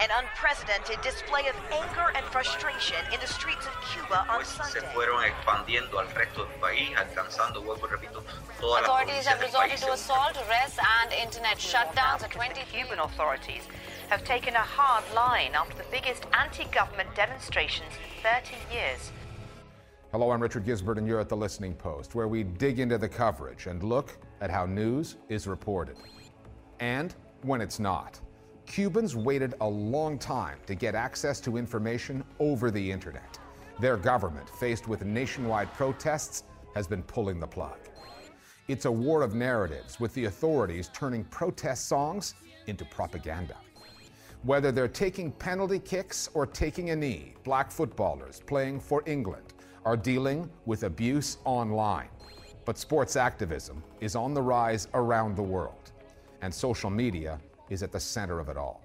An 0.00 0.08
unprecedented 0.16 0.98
display 1.02 1.46
of 1.48 1.54
anger 1.70 2.10
and 2.16 2.24
frustration 2.32 2.96
in 3.12 3.20
the 3.20 3.26
streets 3.26 3.66
of 3.66 3.72
Cuba 3.92 4.24
on 4.30 4.42
Sunday. 4.46 4.80
Authorities 8.62 9.26
have 9.26 9.42
resorted 9.42 9.76
to 9.76 9.92
assault, 9.92 10.38
arrests, 10.48 10.78
and 11.02 11.12
internet 11.12 11.58
shutdowns. 11.58 12.26
20 12.30 12.62
Cuban 12.72 12.98
authorities 12.98 13.64
have 14.08 14.24
taken 14.24 14.54
a 14.54 14.58
hard 14.58 15.04
line 15.14 15.54
after 15.54 15.76
the 15.76 15.84
biggest 15.90 16.24
anti-government 16.32 17.14
demonstrations 17.14 17.92
in 18.02 18.22
30 18.22 18.56
years. 18.74 19.12
Hello, 20.12 20.30
I'm 20.30 20.40
Richard 20.40 20.64
Gizbert, 20.64 20.96
and 20.96 21.06
you're 21.06 21.20
at 21.20 21.28
the 21.28 21.36
Listening 21.36 21.74
Post, 21.74 22.14
where 22.14 22.26
we 22.26 22.42
dig 22.42 22.80
into 22.80 22.96
the 22.96 23.08
coverage 23.08 23.66
and 23.66 23.82
look 23.82 24.16
at 24.40 24.50
how 24.50 24.64
news 24.64 25.16
is 25.28 25.46
reported. 25.46 25.96
And 26.78 27.14
when 27.42 27.60
it's 27.60 27.78
not. 27.78 28.18
Cubans 28.70 29.16
waited 29.16 29.54
a 29.62 29.68
long 29.68 30.16
time 30.16 30.56
to 30.66 30.76
get 30.76 30.94
access 30.94 31.40
to 31.40 31.56
information 31.56 32.22
over 32.38 32.70
the 32.70 32.92
internet. 32.92 33.36
Their 33.80 33.96
government, 33.96 34.48
faced 34.48 34.86
with 34.86 35.04
nationwide 35.04 35.74
protests, 35.74 36.44
has 36.76 36.86
been 36.86 37.02
pulling 37.02 37.40
the 37.40 37.48
plug. 37.48 37.78
It's 38.68 38.84
a 38.84 38.92
war 38.92 39.22
of 39.22 39.34
narratives, 39.34 39.98
with 39.98 40.14
the 40.14 40.26
authorities 40.26 40.88
turning 40.94 41.24
protest 41.24 41.88
songs 41.88 42.34
into 42.68 42.84
propaganda. 42.84 43.56
Whether 44.44 44.70
they're 44.70 44.86
taking 44.86 45.32
penalty 45.32 45.80
kicks 45.80 46.30
or 46.32 46.46
taking 46.46 46.90
a 46.90 46.96
knee, 46.96 47.34
black 47.42 47.72
footballers 47.72 48.40
playing 48.46 48.78
for 48.78 49.02
England 49.04 49.52
are 49.84 49.96
dealing 49.96 50.48
with 50.64 50.84
abuse 50.84 51.38
online. 51.44 52.08
But 52.64 52.78
sports 52.78 53.16
activism 53.16 53.82
is 54.00 54.14
on 54.14 54.32
the 54.32 54.42
rise 54.42 54.86
around 54.94 55.34
the 55.34 55.42
world, 55.42 55.90
and 56.40 56.54
social 56.54 56.88
media 56.88 57.40
is 57.70 57.82
at 57.82 57.92
the 57.92 58.00
center 58.00 58.38
of 58.38 58.48
it 58.48 58.56
all. 58.56 58.82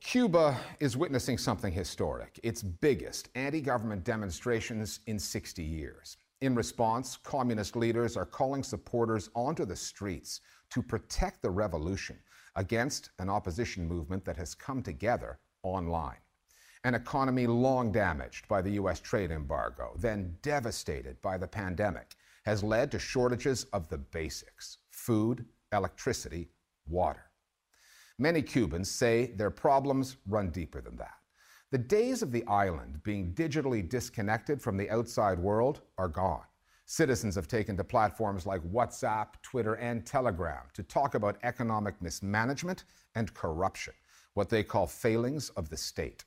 Cuba 0.00 0.58
is 0.80 0.96
witnessing 0.96 1.38
something 1.38 1.72
historic, 1.72 2.38
its 2.42 2.62
biggest 2.62 3.28
anti 3.34 3.60
government 3.60 4.04
demonstrations 4.04 5.00
in 5.06 5.18
60 5.18 5.62
years. 5.62 6.18
In 6.40 6.56
response, 6.56 7.16
communist 7.16 7.76
leaders 7.76 8.16
are 8.16 8.26
calling 8.26 8.64
supporters 8.64 9.30
onto 9.34 9.64
the 9.64 9.76
streets 9.76 10.40
to 10.70 10.82
protect 10.82 11.40
the 11.40 11.50
revolution 11.50 12.18
against 12.56 13.10
an 13.20 13.30
opposition 13.30 13.86
movement 13.86 14.24
that 14.24 14.36
has 14.36 14.54
come 14.54 14.82
together 14.82 15.38
online. 15.62 16.18
An 16.84 16.96
economy 16.96 17.46
long 17.46 17.92
damaged 17.92 18.48
by 18.48 18.60
the 18.60 18.72
U.S. 18.72 18.98
trade 18.98 19.30
embargo, 19.30 19.92
then 19.98 20.36
devastated 20.42 21.22
by 21.22 21.38
the 21.38 21.46
pandemic, 21.46 22.16
has 22.44 22.64
led 22.64 22.90
to 22.90 22.98
shortages 22.98 23.64
of 23.72 23.88
the 23.88 23.98
basics 23.98 24.78
food, 24.90 25.46
electricity, 25.72 26.50
water. 26.88 27.31
Many 28.22 28.40
Cubans 28.40 28.88
say 28.88 29.32
their 29.34 29.50
problems 29.50 30.16
run 30.28 30.50
deeper 30.50 30.80
than 30.80 30.94
that. 30.98 31.16
The 31.72 31.78
days 31.78 32.22
of 32.22 32.30
the 32.30 32.46
island 32.46 33.02
being 33.02 33.34
digitally 33.34 33.88
disconnected 33.88 34.62
from 34.62 34.76
the 34.76 34.88
outside 34.90 35.40
world 35.40 35.80
are 35.98 36.06
gone. 36.06 36.44
Citizens 36.84 37.34
have 37.34 37.48
taken 37.48 37.76
to 37.76 37.82
platforms 37.82 38.46
like 38.46 38.62
WhatsApp, 38.62 39.30
Twitter, 39.42 39.74
and 39.74 40.06
Telegram 40.06 40.62
to 40.74 40.84
talk 40.84 41.16
about 41.16 41.36
economic 41.42 42.00
mismanagement 42.00 42.84
and 43.16 43.34
corruption, 43.34 43.92
what 44.34 44.48
they 44.48 44.62
call 44.62 44.86
failings 44.86 45.48
of 45.56 45.68
the 45.68 45.76
state. 45.76 46.24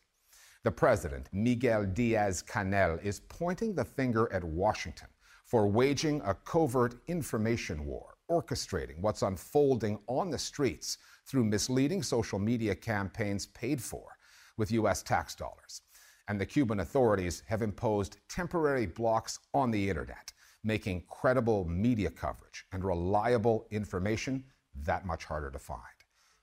The 0.63 0.71
president, 0.71 1.29
Miguel 1.31 1.85
Diaz 1.85 2.43
Canel, 2.45 3.01
is 3.05 3.21
pointing 3.21 3.73
the 3.73 3.85
finger 3.85 4.27
at 4.33 4.43
Washington 4.43 5.07
for 5.45 5.65
waging 5.65 6.21
a 6.25 6.33
covert 6.33 6.95
information 7.07 7.85
war, 7.85 8.15
orchestrating 8.29 8.99
what's 8.99 9.21
unfolding 9.21 9.97
on 10.07 10.29
the 10.29 10.37
streets 10.37 10.97
through 11.25 11.45
misleading 11.45 12.03
social 12.03 12.39
media 12.39 12.75
campaigns 12.75 13.47
paid 13.47 13.81
for 13.81 14.17
with 14.57 14.71
U.S. 14.71 15.03
tax 15.03 15.35
dollars. 15.35 15.81
And 16.27 16.39
the 16.39 16.45
Cuban 16.45 16.79
authorities 16.79 17.43
have 17.47 17.61
imposed 17.61 18.17
temporary 18.29 18.85
blocks 18.85 19.39
on 19.53 19.71
the 19.71 19.89
internet, 19.89 20.31
making 20.63 21.03
credible 21.07 21.65
media 21.65 22.09
coverage 22.09 22.65
and 22.71 22.83
reliable 22.83 23.67
information 23.71 24.43
that 24.83 25.05
much 25.05 25.23
harder 25.25 25.51
to 25.51 25.59
find. 25.59 25.81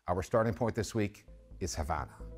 Our 0.09 0.22
starting 0.22 0.54
point 0.54 0.75
this 0.75 0.94
week 0.94 1.25
is 1.60 1.75
Havana. 1.75 2.31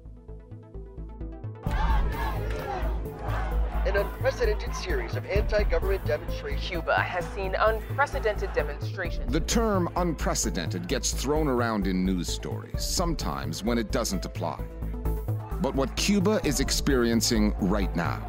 An 3.95 4.01
unprecedented 4.01 4.75
series 4.75 5.15
of 5.15 5.25
anti 5.27 5.63
government 5.63 6.05
demonstrations. 6.05 6.69
Cuba 6.69 6.97
has 6.97 7.25
seen 7.29 7.55
unprecedented 7.55 8.53
demonstrations. 8.53 9.31
The 9.31 9.39
term 9.39 9.89
unprecedented 9.95 10.89
gets 10.89 11.13
thrown 11.13 11.47
around 11.47 11.87
in 11.87 12.05
news 12.05 12.27
stories, 12.27 12.83
sometimes 12.83 13.63
when 13.63 13.79
it 13.79 13.93
doesn't 13.93 14.25
apply. 14.25 14.61
But 15.61 15.77
what 15.77 15.95
Cuba 15.95 16.41
is 16.43 16.59
experiencing 16.59 17.55
right 17.61 17.95
now 17.95 18.21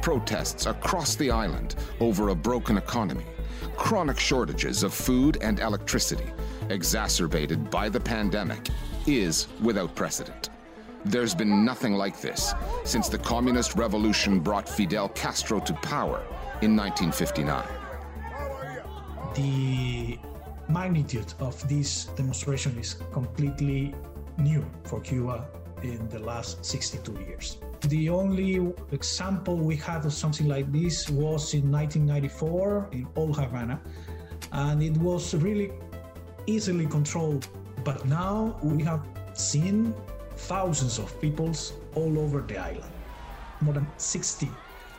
protests 0.00 0.64
across 0.64 1.14
the 1.16 1.30
island 1.30 1.74
over 2.00 2.30
a 2.30 2.34
broken 2.34 2.78
economy, 2.78 3.26
chronic 3.76 4.18
shortages 4.18 4.82
of 4.82 4.94
food 4.94 5.36
and 5.42 5.60
electricity, 5.60 6.32
exacerbated 6.70 7.70
by 7.70 7.90
the 7.90 8.00
pandemic, 8.00 8.70
is 9.06 9.46
without 9.60 9.94
precedent. 9.94 10.48
There's 11.04 11.34
been 11.34 11.64
nothing 11.64 11.94
like 11.94 12.20
this 12.20 12.54
since 12.84 13.08
the 13.08 13.18
communist 13.18 13.74
revolution 13.74 14.38
brought 14.38 14.68
Fidel 14.68 15.08
Castro 15.08 15.58
to 15.60 15.72
power 15.74 16.22
in 16.62 16.76
1959. 16.76 17.64
The 19.34 20.18
magnitude 20.68 21.34
of 21.40 21.68
this 21.68 22.04
demonstration 22.16 22.78
is 22.78 22.94
completely 23.12 23.94
new 24.38 24.64
for 24.84 25.00
Cuba 25.00 25.48
in 25.82 26.08
the 26.08 26.20
last 26.20 26.64
62 26.64 27.12
years. 27.26 27.58
The 27.88 28.08
only 28.08 28.72
example 28.92 29.56
we 29.56 29.74
had 29.74 30.06
of 30.06 30.12
something 30.12 30.46
like 30.46 30.70
this 30.70 31.10
was 31.10 31.52
in 31.54 31.68
1994 31.70 32.90
in 32.92 33.08
Old 33.16 33.36
Havana, 33.36 33.80
and 34.52 34.80
it 34.80 34.96
was 34.98 35.34
really 35.34 35.72
easily 36.46 36.86
controlled. 36.86 37.48
But 37.82 38.06
now 38.06 38.56
we 38.62 38.84
have 38.84 39.04
seen 39.34 39.94
thousands 40.48 40.98
of 40.98 41.20
peoples 41.20 41.74
all 41.94 42.18
over 42.18 42.40
the 42.40 42.58
island, 42.58 42.92
more 43.60 43.74
than 43.74 43.86
60 43.96 44.48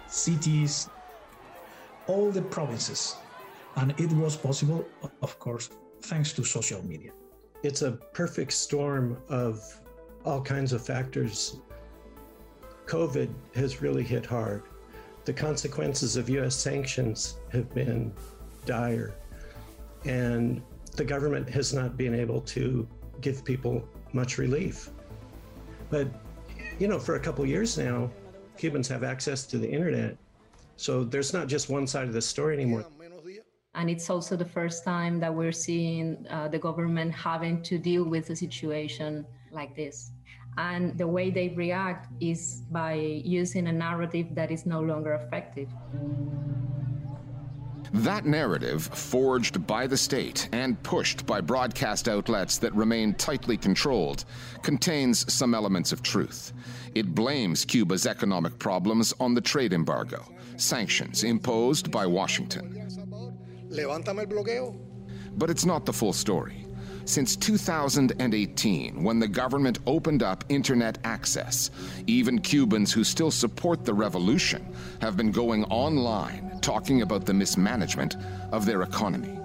cities, 0.07 0.89
all 2.07 2.31
the 2.31 2.41
provinces. 2.41 3.15
And 3.75 3.93
it 3.99 4.11
was 4.13 4.35
possible, 4.35 4.85
of 5.21 5.39
course, 5.39 5.69
thanks 6.01 6.33
to 6.33 6.43
social 6.43 6.85
media. 6.85 7.11
It's 7.63 7.81
a 7.81 7.93
perfect 8.13 8.53
storm 8.53 9.17
of 9.29 9.61
all 10.25 10.41
kinds 10.41 10.73
of 10.73 10.85
factors. 10.85 11.57
COVID 12.85 13.29
has 13.55 13.81
really 13.81 14.03
hit 14.03 14.25
hard. 14.25 14.63
The 15.25 15.33
consequences 15.33 16.17
of 16.17 16.29
US 16.29 16.55
sanctions 16.55 17.37
have 17.51 17.73
been 17.73 18.13
dire, 18.65 19.15
and 20.05 20.61
the 20.95 21.05
government 21.05 21.49
has 21.49 21.73
not 21.73 21.97
been 21.97 22.13
able 22.13 22.41
to 22.41 22.87
give 23.21 23.43
people 23.43 23.87
much 24.11 24.37
relief. 24.37 24.91
But, 25.93 26.07
you 26.79 26.87
know, 26.87 26.97
for 26.97 27.17
a 27.17 27.19
couple 27.19 27.45
years 27.45 27.77
now, 27.77 28.09
Cubans 28.57 28.87
have 28.87 29.03
access 29.03 29.45
to 29.45 29.59
the 29.59 29.69
internet. 29.69 30.17
So 30.75 31.03
there's 31.03 31.33
not 31.33 31.45
just 31.47 31.69
one 31.69 31.85
side 31.85 32.07
of 32.07 32.13
the 32.13 32.21
story 32.33 32.55
anymore. 32.55 32.83
And 33.75 33.91
it's 33.91 34.09
also 34.09 34.35
the 34.35 34.51
first 34.57 34.83
time 34.83 35.19
that 35.19 35.31
we're 35.31 35.59
seeing 35.67 36.25
uh, 36.31 36.47
the 36.47 36.57
government 36.57 37.13
having 37.13 37.61
to 37.69 37.77
deal 37.77 38.03
with 38.05 38.31
a 38.31 38.35
situation 38.35 39.23
like 39.51 39.75
this. 39.75 40.09
And 40.57 40.97
the 40.97 41.07
way 41.07 41.29
they 41.29 41.49
react 41.49 42.07
is 42.19 42.63
by 42.71 42.93
using 42.95 43.67
a 43.67 43.71
narrative 43.71 44.33
that 44.33 44.49
is 44.49 44.65
no 44.65 44.81
longer 44.81 45.13
effective. 45.13 45.69
That 47.93 48.25
narrative, 48.25 48.85
forged 48.85 49.67
by 49.67 49.85
the 49.85 49.97
state 49.97 50.49
and 50.51 50.81
pushed 50.81 51.27
by 51.27 51.41
broadcast 51.41 52.09
outlets 52.09 52.57
that 52.57 52.73
remain 52.73 53.13
tightly 53.13 53.55
controlled, 53.55 54.25
contains 54.63 55.31
some 55.31 55.53
elements 55.53 55.91
of 55.91 56.01
truth. 56.01 56.53
It 56.95 57.13
blames 57.13 57.65
Cuba's 57.65 58.07
economic 58.07 58.57
problems 58.57 59.13
on 59.19 59.35
the 59.35 59.41
trade 59.41 59.73
embargo, 59.73 60.25
sanctions 60.57 61.23
imposed 61.23 61.91
by 61.91 62.07
Washington. 62.07 62.89
But 65.37 65.51
it's 65.51 65.65
not 65.65 65.85
the 65.85 65.93
full 65.93 66.13
story. 66.13 66.62
Since 67.05 67.35
2018, 67.35 69.03
when 69.03 69.19
the 69.19 69.27
government 69.27 69.79
opened 69.85 70.23
up 70.23 70.45
internet 70.47 70.99
access, 71.03 71.69
even 72.07 72.39
Cubans 72.39 72.93
who 72.93 73.03
still 73.03 73.29
support 73.29 73.83
the 73.83 73.93
revolution 73.93 74.65
have 75.01 75.17
been 75.17 75.31
going 75.31 75.65
online 75.65 76.59
talking 76.61 77.01
about 77.01 77.25
the 77.25 77.33
mismanagement 77.33 78.15
of 78.53 78.65
their 78.65 78.83
economy. 78.83 79.37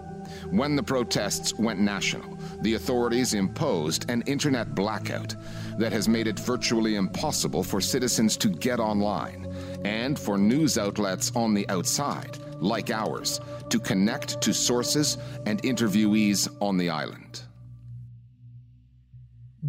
When 0.51 0.77
the 0.77 0.83
protests 0.85 1.53
went 1.59 1.81
national, 1.81 2.39
the 2.63 2.75
authorities 2.75 3.35
imposed 3.35 4.09
an 4.09 4.23
internet 4.27 4.77
blackout 4.77 5.35
that 5.79 5.93
has 5.93 6.09
made 6.09 6.29
it 6.29 6.39
virtually 6.39 6.95
impossible 6.95 7.65
for 7.65 7.81
citizens 7.81 8.37
to 8.37 8.49
get 8.49 8.79
online 8.79 9.53
and 9.85 10.17
for 10.17 10.39
news 10.39 10.79
outlets 10.79 11.33
on 11.35 11.55
the 11.55 11.69
outside, 11.69 12.39
like 12.61 12.91
ours, 12.91 13.41
to 13.69 13.81
connect 13.81 14.41
to 14.43 14.55
sources 14.55 15.19
and 15.45 15.61
interviewees 15.63 16.49
on 16.61 16.77
the 16.77 16.89
island. 16.89 17.48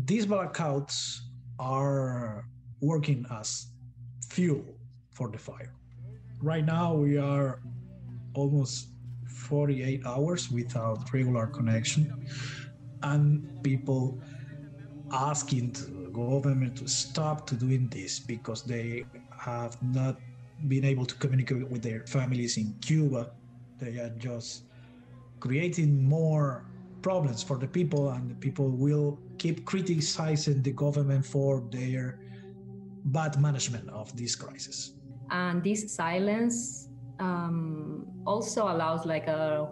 These 0.06 0.28
blackouts 0.28 1.20
are 1.58 2.46
working 2.80 3.26
as 3.32 3.68
fuel 4.30 4.64
for 5.12 5.30
the 5.30 5.38
fire. 5.38 5.74
Right 6.42 6.66
now, 6.66 6.94
we 6.94 7.18
are 7.18 7.60
almost 8.34 8.90
48 9.28 10.06
hours 10.06 10.50
without 10.50 11.12
regular 11.12 11.48
connection, 11.48 12.26
and 13.04 13.62
people 13.64 14.22
asking 15.12 15.74
the 15.74 16.10
government 16.12 16.78
to 16.78 16.88
stop 16.88 17.46
to 17.48 17.56
doing 17.56 17.90
this 17.90 18.20
because 18.20 18.64
they 18.64 19.04
have 19.38 19.82
not 19.82 20.18
been 20.68 20.86
able 20.86 21.06
to 21.06 21.16
communicate 21.16 21.68
with 21.70 21.82
their 21.82 22.06
families 22.06 22.58
in 22.58 22.74
Cuba. 22.82 23.32
They 23.80 23.98
are 24.00 24.14
just 24.18 24.64
creating 25.40 26.04
more 26.04 26.66
problems 27.02 27.44
for 27.44 27.58
the 27.58 27.68
people, 27.68 28.12
and 28.12 28.30
the 28.30 28.36
people 28.36 28.70
will 28.70 29.20
keep 29.40 29.66
criticizing 29.66 30.62
the 30.62 30.72
government 30.72 31.26
for 31.26 31.64
their 31.72 32.20
bad 33.06 33.42
management 33.42 33.90
of 33.90 34.16
this 34.16 34.36
crisis. 34.36 34.94
And 35.32 35.64
this 35.64 35.94
silence 35.94 36.90
um, 37.20 38.06
also 38.26 38.64
allows 38.64 39.06
like 39.06 39.28
a 39.28 39.70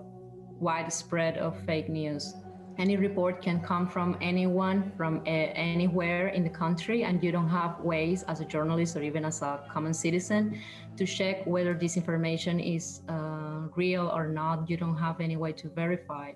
widespread 0.60 1.38
of 1.38 1.60
fake 1.66 1.90
news. 1.90 2.34
Any 2.80 2.96
report 2.96 3.42
can 3.42 3.60
come 3.60 3.88
from 3.88 4.18
anyone 4.22 4.92
from 4.96 5.24
a, 5.26 5.50
anywhere 5.58 6.28
in 6.28 6.44
the 6.44 6.50
country, 6.50 7.04
and 7.04 7.24
you 7.24 7.32
don't 7.32 7.50
have 7.50 7.80
ways 7.80 8.24
as 8.28 8.40
a 8.40 8.46
journalist 8.46 8.96
or 8.96 9.02
even 9.02 9.26
as 9.26 9.42
a 9.42 9.64
common 9.74 9.96
citizen 9.96 10.62
to 10.96 11.06
check 11.06 11.46
whether 11.48 11.74
this 11.74 11.98
information 11.98 12.60
is 12.60 13.02
uh, 13.10 13.68
real 13.76 14.12
or 14.14 14.28
not. 14.28 14.70
You 14.70 14.78
don't 14.78 14.98
have 14.98 15.20
any 15.20 15.38
way 15.38 15.54
to 15.54 15.70
verify. 15.70 16.34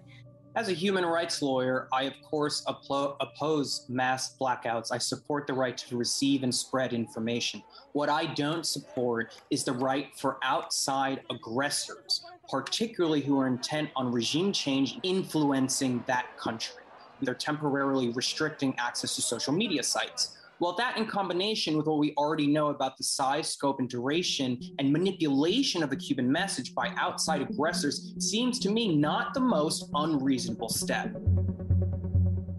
As 0.53 0.67
a 0.67 0.73
human 0.73 1.05
rights 1.05 1.41
lawyer, 1.41 1.87
I 1.93 2.03
of 2.03 2.13
course 2.29 2.61
oppose 2.67 3.85
mass 3.87 4.35
blackouts. 4.37 4.91
I 4.91 4.97
support 4.97 5.47
the 5.47 5.53
right 5.53 5.77
to 5.77 5.95
receive 5.95 6.43
and 6.43 6.53
spread 6.53 6.91
information. 6.91 7.63
What 7.93 8.09
I 8.09 8.25
don't 8.25 8.65
support 8.65 9.33
is 9.49 9.63
the 9.63 9.71
right 9.71 10.07
for 10.17 10.39
outside 10.43 11.21
aggressors, 11.29 12.25
particularly 12.49 13.21
who 13.21 13.39
are 13.39 13.47
intent 13.47 13.91
on 13.95 14.11
regime 14.11 14.51
change, 14.51 14.99
influencing 15.03 16.03
that 16.07 16.37
country. 16.37 16.83
They're 17.21 17.33
temporarily 17.33 18.09
restricting 18.09 18.75
access 18.77 19.15
to 19.15 19.21
social 19.21 19.53
media 19.53 19.83
sites. 19.83 20.37
Well, 20.61 20.75
that 20.77 20.95
in 20.95 21.07
combination 21.07 21.75
with 21.75 21.87
what 21.87 21.97
we 21.97 22.13
already 22.17 22.45
know 22.45 22.67
about 22.67 22.95
the 22.95 23.03
size, 23.03 23.49
scope, 23.51 23.79
and 23.79 23.89
duration 23.89 24.57
mm-hmm. 24.57 24.75
and 24.77 24.93
manipulation 24.93 25.81
of 25.81 25.89
the 25.89 25.95
Cuban 25.95 26.31
message 26.31 26.75
by 26.75 26.93
outside 26.97 27.41
aggressors 27.41 28.13
seems 28.19 28.59
to 28.59 28.69
me 28.69 28.95
not 28.95 29.33
the 29.33 29.39
most 29.39 29.89
unreasonable 29.95 30.69
step. 30.69 31.11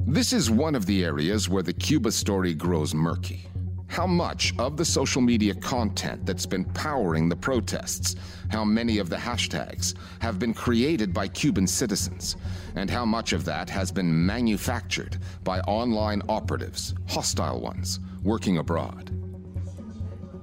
This 0.01 0.33
is 0.33 0.51
one 0.51 0.75
of 0.75 0.85
the 0.85 1.05
areas 1.05 1.49
where 1.49 1.63
the 1.63 1.73
Cuba 1.73 2.11
story 2.11 2.55
grows 2.55 2.93
murky. 2.93 3.47
How 3.93 4.07
much 4.07 4.55
of 4.59 4.79
the 4.79 4.87
social 4.87 5.21
media 5.21 5.55
content 5.55 6.25
that's 6.25 6.47
been 6.47 6.65
powering 6.65 7.29
the 7.29 7.37
protests, 7.37 8.17
how 8.51 8.65
many 8.65 8.97
of 8.97 9.11
the 9.11 9.17
hashtags 9.17 9.95
have 10.21 10.39
been 10.39 10.55
created 10.55 11.13
by 11.13 11.29
Cuban 11.29 11.67
citizens, 11.67 12.37
and 12.75 12.89
how 12.89 13.05
much 13.05 13.35
of 13.35 13.45
that 13.45 13.69
has 13.69 13.93
been 13.93 14.25
manufactured 14.25 15.19
by 15.45 15.61
online 15.61 16.23
operatives, 16.31 16.95
hostile 17.07 17.61
ones, 17.61 18.01
working 18.23 18.57
abroad. 18.57 19.11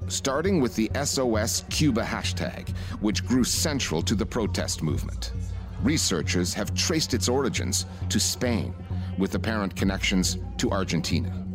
Starting 0.05 0.61
with 0.61 0.75
the 0.75 0.91
SOS 1.03 1.63
Cuba 1.71 2.03
hashtag, 2.03 2.69
which 3.01 3.25
grew 3.25 3.43
central 3.43 4.03
to 4.03 4.13
the 4.13 4.27
protest 4.27 4.83
movement. 4.83 5.33
Researchers 5.81 6.53
have 6.53 6.75
traced 6.75 7.15
its 7.15 7.27
origins 7.27 7.87
to 8.09 8.19
Spain, 8.19 8.75
with 9.17 9.33
apparent 9.33 9.75
connections 9.75 10.37
to 10.59 10.69
Argentina. 10.69 11.48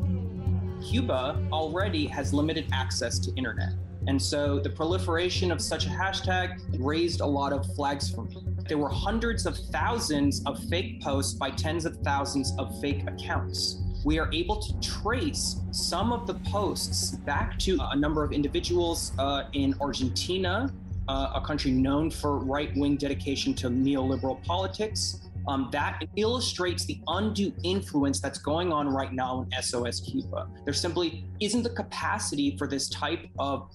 Cuba 0.84 1.42
already 1.50 2.06
has 2.06 2.34
limited 2.34 2.66
access 2.72 3.18
to 3.18 3.34
internet. 3.34 3.70
And 4.06 4.20
so 4.20 4.58
the 4.58 4.68
proliferation 4.68 5.50
of 5.50 5.60
such 5.62 5.86
a 5.86 5.88
hashtag 5.88 6.60
raised 6.78 7.20
a 7.20 7.26
lot 7.26 7.52
of 7.52 7.64
flags 7.74 8.10
for 8.10 8.24
me. 8.24 8.42
There 8.68 8.76
were 8.76 8.90
hundreds 8.90 9.46
of 9.46 9.56
thousands 9.56 10.42
of 10.44 10.62
fake 10.64 11.00
posts 11.00 11.34
by 11.34 11.50
tens 11.50 11.86
of 11.86 11.96
thousands 11.98 12.52
of 12.58 12.78
fake 12.80 13.04
accounts. 13.06 13.80
We 14.04 14.18
are 14.18 14.30
able 14.32 14.60
to 14.60 14.80
trace 14.80 15.56
some 15.70 16.12
of 16.12 16.26
the 16.26 16.34
posts 16.50 17.12
back 17.12 17.58
to 17.60 17.78
a 17.80 17.96
number 17.96 18.22
of 18.22 18.32
individuals 18.32 19.12
uh, 19.18 19.44
in 19.54 19.74
Argentina, 19.80 20.70
uh, 21.08 21.32
a 21.34 21.40
country 21.40 21.70
known 21.70 22.10
for 22.10 22.38
right 22.38 22.74
wing 22.76 22.96
dedication 22.96 23.54
to 23.54 23.68
neoliberal 23.68 24.42
politics, 24.44 25.20
um, 25.46 25.68
that 25.72 26.02
illustrates 26.16 26.84
the 26.84 27.00
undue 27.08 27.52
influence 27.62 28.20
that's 28.20 28.38
going 28.38 28.72
on 28.72 28.88
right 28.88 29.12
now 29.12 29.42
in 29.42 29.62
SOS 29.62 30.00
Cuba. 30.00 30.48
There 30.64 30.74
simply 30.74 31.24
isn't 31.40 31.62
the 31.62 31.70
capacity 31.70 32.56
for 32.56 32.66
this 32.66 32.88
type 32.88 33.26
of 33.38 33.70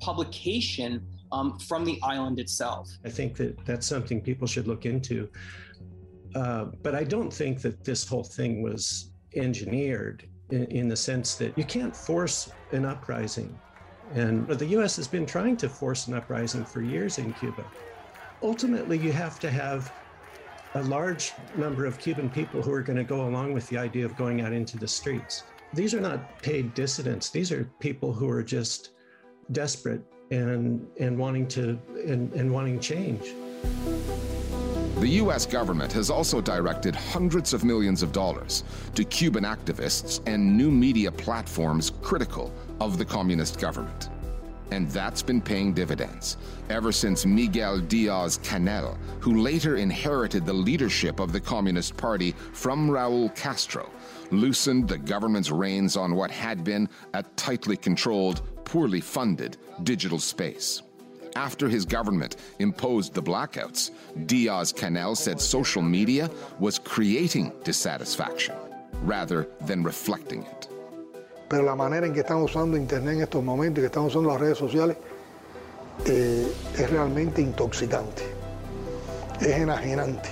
publication 0.00 1.06
um, 1.30 1.58
from 1.58 1.84
the 1.84 1.98
island 2.02 2.38
itself. 2.38 2.90
I 3.04 3.08
think 3.08 3.36
that 3.36 3.64
that's 3.64 3.86
something 3.86 4.20
people 4.20 4.46
should 4.46 4.66
look 4.66 4.84
into. 4.86 5.28
Uh, 6.34 6.66
but 6.82 6.94
I 6.94 7.04
don't 7.04 7.32
think 7.32 7.60
that 7.62 7.84
this 7.84 8.06
whole 8.06 8.24
thing 8.24 8.62
was 8.62 9.12
engineered 9.34 10.28
in, 10.50 10.64
in 10.64 10.88
the 10.88 10.96
sense 10.96 11.34
that 11.36 11.56
you 11.56 11.64
can't 11.64 11.94
force 11.94 12.50
an 12.72 12.84
uprising. 12.84 13.58
And 14.14 14.46
the 14.46 14.66
US 14.78 14.96
has 14.96 15.08
been 15.08 15.24
trying 15.24 15.56
to 15.58 15.68
force 15.68 16.06
an 16.06 16.14
uprising 16.14 16.64
for 16.64 16.82
years 16.82 17.18
in 17.18 17.32
Cuba. 17.34 17.64
Ultimately, 18.42 18.98
you 18.98 19.12
have 19.12 19.38
to 19.40 19.50
have 19.50 19.92
a 20.74 20.82
large 20.84 21.32
number 21.56 21.84
of 21.84 21.98
Cuban 21.98 22.30
people 22.30 22.62
who 22.62 22.72
are 22.72 22.82
going 22.82 22.96
to 22.96 23.04
go 23.04 23.28
along 23.28 23.52
with 23.52 23.68
the 23.68 23.76
idea 23.76 24.04
of 24.04 24.16
going 24.16 24.40
out 24.40 24.52
into 24.52 24.78
the 24.78 24.88
streets. 24.88 25.44
These 25.74 25.94
are 25.94 26.00
not 26.00 26.40
paid 26.42 26.74
dissidents. 26.74 27.30
These 27.30 27.52
are 27.52 27.70
people 27.78 28.12
who 28.12 28.28
are 28.28 28.42
just 28.42 28.90
desperate 29.52 30.02
and 30.30 30.86
and 30.98 31.18
wanting 31.18 31.46
to 31.48 31.78
and, 32.06 32.32
and 32.32 32.50
wanting 32.50 32.80
change. 32.80 33.34
The 34.96 35.08
U.S. 35.08 35.46
government 35.46 35.92
has 35.92 36.10
also 36.10 36.40
directed 36.40 36.94
hundreds 36.94 37.52
of 37.52 37.64
millions 37.64 38.02
of 38.02 38.12
dollars 38.12 38.62
to 38.94 39.04
Cuban 39.04 39.44
activists 39.44 40.20
and 40.26 40.56
new 40.56 40.70
media 40.70 41.10
platforms 41.10 41.90
critical 42.02 42.52
of 42.80 42.98
the 42.98 43.04
communist 43.04 43.58
government. 43.58 44.10
And 44.72 44.88
that's 44.88 45.22
been 45.22 45.42
paying 45.42 45.74
dividends 45.74 46.38
ever 46.70 46.92
since 46.92 47.26
Miguel 47.26 47.78
Diaz 47.80 48.38
Canel, 48.38 48.96
who 49.20 49.42
later 49.42 49.76
inherited 49.76 50.46
the 50.46 50.52
leadership 50.54 51.20
of 51.20 51.30
the 51.30 51.40
Communist 51.40 51.94
Party 51.98 52.32
from 52.54 52.88
Raul 52.88 53.34
Castro, 53.36 53.90
loosened 54.30 54.88
the 54.88 54.96
government's 54.96 55.50
reins 55.50 55.94
on 55.94 56.14
what 56.14 56.30
had 56.30 56.64
been 56.64 56.88
a 57.12 57.22
tightly 57.36 57.76
controlled, 57.76 58.40
poorly 58.64 59.02
funded 59.02 59.58
digital 59.82 60.18
space. 60.18 60.80
After 61.36 61.68
his 61.68 61.84
government 61.84 62.36
imposed 62.58 63.12
the 63.12 63.22
blackouts, 63.22 63.90
Diaz 64.24 64.72
Canel 64.72 65.14
said 65.14 65.38
social 65.38 65.82
media 65.82 66.30
was 66.58 66.78
creating 66.78 67.52
dissatisfaction 67.62 68.54
rather 69.02 69.48
than 69.66 69.82
reflecting 69.82 70.44
it. 70.44 70.71
Pero 71.52 71.64
la 71.64 71.74
manera 71.74 72.06
en 72.06 72.14
que 72.14 72.20
están 72.20 72.38
usando 72.38 72.78
Internet 72.78 73.16
en 73.16 73.22
estos 73.24 73.44
momentos 73.44 73.80
y 73.80 73.82
que 73.82 73.86
están 73.88 74.04
usando 74.04 74.30
las 74.30 74.40
redes 74.40 74.56
sociales 74.56 74.96
eh, 76.06 76.50
es 76.78 76.90
realmente 76.90 77.42
intoxicante, 77.42 78.22
es 79.38 79.58
enajenante, 79.58 80.30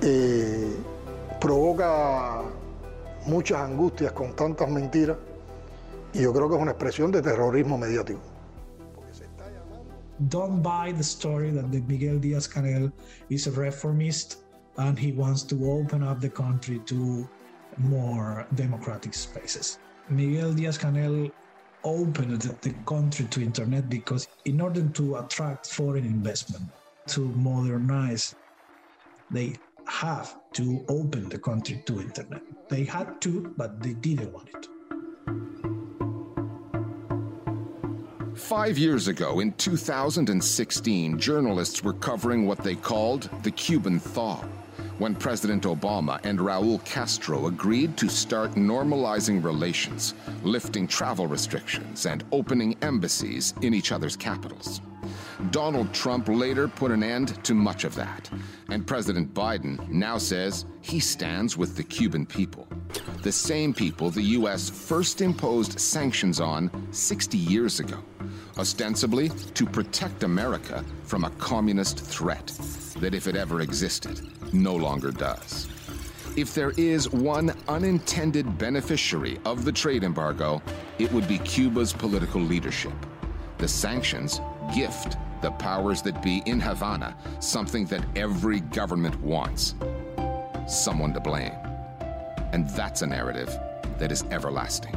eh, 0.00 0.72
provoca 1.40 2.42
muchas 3.26 3.58
angustias 3.58 4.12
con 4.12 4.36
tantas 4.36 4.70
mentiras 4.70 5.16
y 6.12 6.22
yo 6.22 6.32
creo 6.32 6.48
que 6.48 6.54
es 6.54 6.62
una 6.62 6.70
expresión 6.70 7.10
de 7.10 7.20
terrorismo 7.20 7.76
mediático. 7.76 8.20
Don't 10.28 10.62
buy 10.62 10.92
the 10.92 11.02
story 11.02 11.50
that 11.50 11.72
the 11.72 11.80
Miguel 11.88 12.20
Diaz 12.20 12.46
Canel 12.46 12.92
is 13.30 13.48
a 13.48 13.50
reformist 13.50 14.44
and 14.76 14.96
he 14.96 15.10
wants 15.10 15.42
to 15.48 15.56
open 15.68 16.04
up 16.04 16.20
the 16.20 16.30
country 16.30 16.80
to 16.86 17.28
more 17.78 18.46
democratic 18.54 19.12
spaces. 19.12 19.80
Miguel 20.10 20.54
Diaz 20.54 20.78
Canel 20.78 21.30
opened 21.84 22.40
the 22.40 22.74
country 22.86 23.26
to 23.26 23.42
internet 23.42 23.88
because 23.90 24.26
in 24.46 24.60
order 24.60 24.82
to 24.88 25.16
attract 25.16 25.66
foreign 25.70 26.04
investment, 26.04 26.64
to 27.08 27.28
modernize, 27.36 28.34
they 29.30 29.54
have 29.86 30.36
to 30.52 30.84
open 30.88 31.28
the 31.28 31.38
country 31.38 31.82
to 31.86 32.00
internet. 32.00 32.42
They 32.68 32.84
had 32.84 33.20
to, 33.22 33.54
but 33.56 33.82
they 33.82 33.94
didn't 33.94 34.32
want 34.32 34.48
it. 34.48 34.66
Five 38.38 38.78
years 38.78 39.08
ago, 39.08 39.40
in 39.40 39.52
2016, 39.52 41.18
journalists 41.18 41.82
were 41.82 41.94
covering 41.94 42.46
what 42.46 42.58
they 42.58 42.76
called 42.76 43.28
the 43.42 43.50
Cuban 43.50 43.98
thaw 43.98 44.44
when 44.98 45.14
President 45.14 45.62
Obama 45.62 46.20
and 46.24 46.38
Raul 46.38 46.84
Castro 46.84 47.46
agreed 47.46 47.96
to 47.96 48.08
start 48.08 48.52
normalizing 48.52 49.42
relations, 49.42 50.14
lifting 50.42 50.86
travel 50.86 51.26
restrictions, 51.26 52.06
and 52.06 52.24
opening 52.32 52.76
embassies 52.82 53.54
in 53.62 53.74
each 53.74 53.92
other's 53.92 54.16
capitals. 54.16 54.80
Donald 55.50 55.92
Trump 55.94 56.28
later 56.28 56.66
put 56.66 56.90
an 56.90 57.02
end 57.02 57.42
to 57.44 57.54
much 57.54 57.84
of 57.84 57.94
that. 57.94 58.28
And 58.70 58.86
President 58.86 59.32
Biden 59.32 59.88
now 59.88 60.18
says 60.18 60.66
he 60.80 60.98
stands 60.98 61.56
with 61.56 61.76
the 61.76 61.84
Cuban 61.84 62.26
people. 62.26 62.66
The 63.22 63.32
same 63.32 63.72
people 63.72 64.10
the 64.10 64.22
U.S. 64.22 64.68
first 64.68 65.20
imposed 65.20 65.78
sanctions 65.78 66.40
on 66.40 66.70
60 66.92 67.38
years 67.38 67.78
ago, 67.78 68.02
ostensibly 68.58 69.28
to 69.28 69.64
protect 69.64 70.24
America 70.24 70.84
from 71.04 71.24
a 71.24 71.30
communist 71.30 72.00
threat 72.00 72.46
that, 72.98 73.14
if 73.14 73.28
it 73.28 73.36
ever 73.36 73.60
existed, 73.60 74.37
no 74.52 74.74
longer 74.74 75.10
does. 75.10 75.68
If 76.36 76.54
there 76.54 76.70
is 76.76 77.10
one 77.10 77.52
unintended 77.66 78.58
beneficiary 78.58 79.38
of 79.44 79.64
the 79.64 79.72
trade 79.72 80.04
embargo, 80.04 80.62
it 80.98 81.10
would 81.12 81.26
be 81.26 81.38
Cuba's 81.38 81.92
political 81.92 82.40
leadership. 82.40 82.92
The 83.58 83.68
sanctions 83.68 84.40
gift 84.74 85.16
the 85.40 85.50
powers 85.52 86.02
that 86.02 86.22
be 86.22 86.42
in 86.46 86.60
Havana 86.60 87.16
something 87.40 87.86
that 87.86 88.04
every 88.16 88.60
government 88.60 89.18
wants 89.20 89.74
someone 90.66 91.12
to 91.14 91.20
blame. 91.20 91.52
And 92.52 92.68
that's 92.70 93.02
a 93.02 93.06
narrative 93.06 93.48
that 93.98 94.12
is 94.12 94.24
everlasting. 94.30 94.94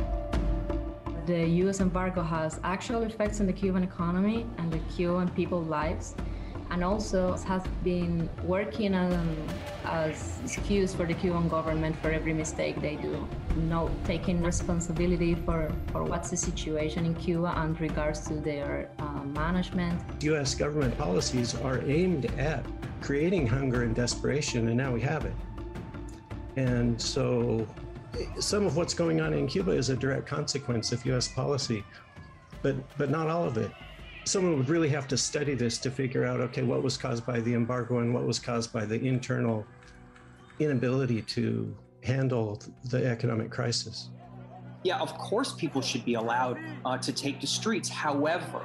The 1.26 1.48
US 1.64 1.80
embargo 1.80 2.24
has 2.24 2.60
actual 2.64 3.04
effects 3.04 3.40
on 3.40 3.46
the 3.46 3.54
Cuban 3.54 3.84
economy 3.84 4.46
and 4.58 4.72
the 4.72 4.80
Cuban 4.96 5.30
people's 5.30 5.68
lives 5.68 6.16
and 6.72 6.86
also 6.86 7.36
has 7.46 7.62
been 7.84 8.30
working 8.44 8.96
um, 8.96 9.36
as 9.84 10.40
excuse 10.44 10.94
for 10.96 11.06
the 11.06 11.14
Cuban 11.14 11.50
government 11.50 11.98
for 12.02 12.10
every 12.12 12.34
mistake 12.34 12.82
they 12.82 12.96
do. 12.96 13.28
No 13.58 13.92
taking 14.06 14.42
responsibility 14.42 15.36
for, 15.36 15.70
for 15.92 16.04
what's 16.06 16.30
the 16.30 16.38
situation 16.38 17.06
in 17.06 17.14
Cuba 17.14 17.54
and 17.58 17.80
regards 17.82 18.22
to 18.28 18.36
their 18.36 18.90
uh, 19.00 19.24
management. 19.26 20.02
U.S. 20.24 20.56
government 20.56 20.98
policies 20.98 21.56
are 21.56 21.82
aimed 21.86 22.26
at 22.40 22.66
creating 23.02 23.48
hunger 23.48 23.84
and 23.84 23.94
desperation, 23.94 24.70
and 24.70 24.78
now 24.78 24.94
we 24.94 25.02
have 25.02 25.26
it. 25.26 25.34
And 26.56 27.00
so 27.02 27.68
some 28.40 28.66
of 28.66 28.78
what's 28.78 28.94
going 28.94 29.20
on 29.20 29.34
in 29.34 29.46
Cuba 29.46 29.72
is 29.72 29.90
a 29.90 29.96
direct 29.96 30.26
consequence 30.26 30.94
of 30.94 31.06
U.S. 31.06 31.28
policy, 31.28 31.84
but 32.62 32.76
but 32.98 33.10
not 33.10 33.28
all 33.28 33.44
of 33.44 33.58
it 33.58 33.72
someone 34.24 34.58
would 34.58 34.70
really 34.70 34.90
have 34.90 35.08
to 35.08 35.18
study 35.18 35.56
this 35.56 35.78
to 35.80 35.90
figure 35.90 36.26
out 36.26 36.40
okay 36.40 36.64
what 36.64 36.84
was 36.84 36.98
caused 36.98 37.26
by 37.26 37.40
the 37.40 37.54
embargo 37.54 38.00
and 38.00 38.14
what 38.14 38.26
was 38.26 38.40
caused 38.40 38.72
by 38.72 38.86
the 38.86 39.00
internal 39.00 39.66
inability 40.60 41.22
to 41.24 41.76
handle 42.04 42.62
the 42.86 43.06
economic 43.06 43.50
crisis. 43.50 44.10
Yeah 44.84 45.00
of 45.00 45.14
course 45.18 45.54
people 45.54 45.82
should 45.82 46.06
be 46.06 46.16
allowed 46.16 46.60
uh, 46.86 46.98
to 47.00 47.12
take 47.12 47.42
the 47.42 47.48
streets. 47.48 47.90
However 47.90 48.64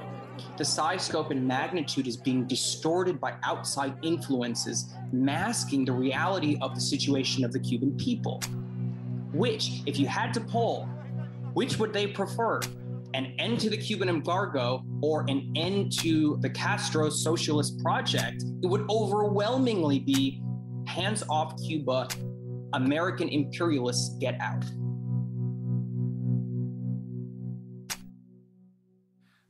the 0.59 0.65
size 0.65 1.03
scope 1.03 1.31
and 1.31 1.47
magnitude 1.47 2.07
is 2.07 2.17
being 2.17 2.47
distorted 2.47 3.19
by 3.19 3.35
outside 3.43 3.95
influences 4.03 4.93
masking 5.11 5.85
the 5.85 5.93
reality 5.93 6.59
of 6.61 6.75
the 6.75 6.81
situation 6.81 7.43
of 7.43 7.53
the 7.53 7.59
cuban 7.59 7.97
people 7.97 8.41
which 9.33 9.83
if 9.87 9.99
you 9.99 10.07
had 10.07 10.35
to 10.35 10.41
poll 10.41 10.87
which 11.55 11.79
would 11.79 11.93
they 11.93 12.07
prefer 12.07 12.61
an 13.17 13.35
end 13.39 13.59
to 13.59 13.71
the 13.71 13.77
Cuban 13.79 14.11
embargo 14.11 14.85
or 15.03 15.25
an 15.29 15.51
end 15.57 15.91
to 16.01 16.37
the 16.43 16.51
Castro 16.51 17.09
socialist 17.09 17.79
project, 17.83 18.45
it 18.63 18.67
would 18.67 18.85
overwhelmingly 18.91 19.99
be 19.99 20.43
hands 20.87 21.25
off 21.31 21.55
Cuba, 21.67 22.09
American 22.75 23.31
imperialists 23.31 24.19
get 24.19 24.39
out. 24.39 24.63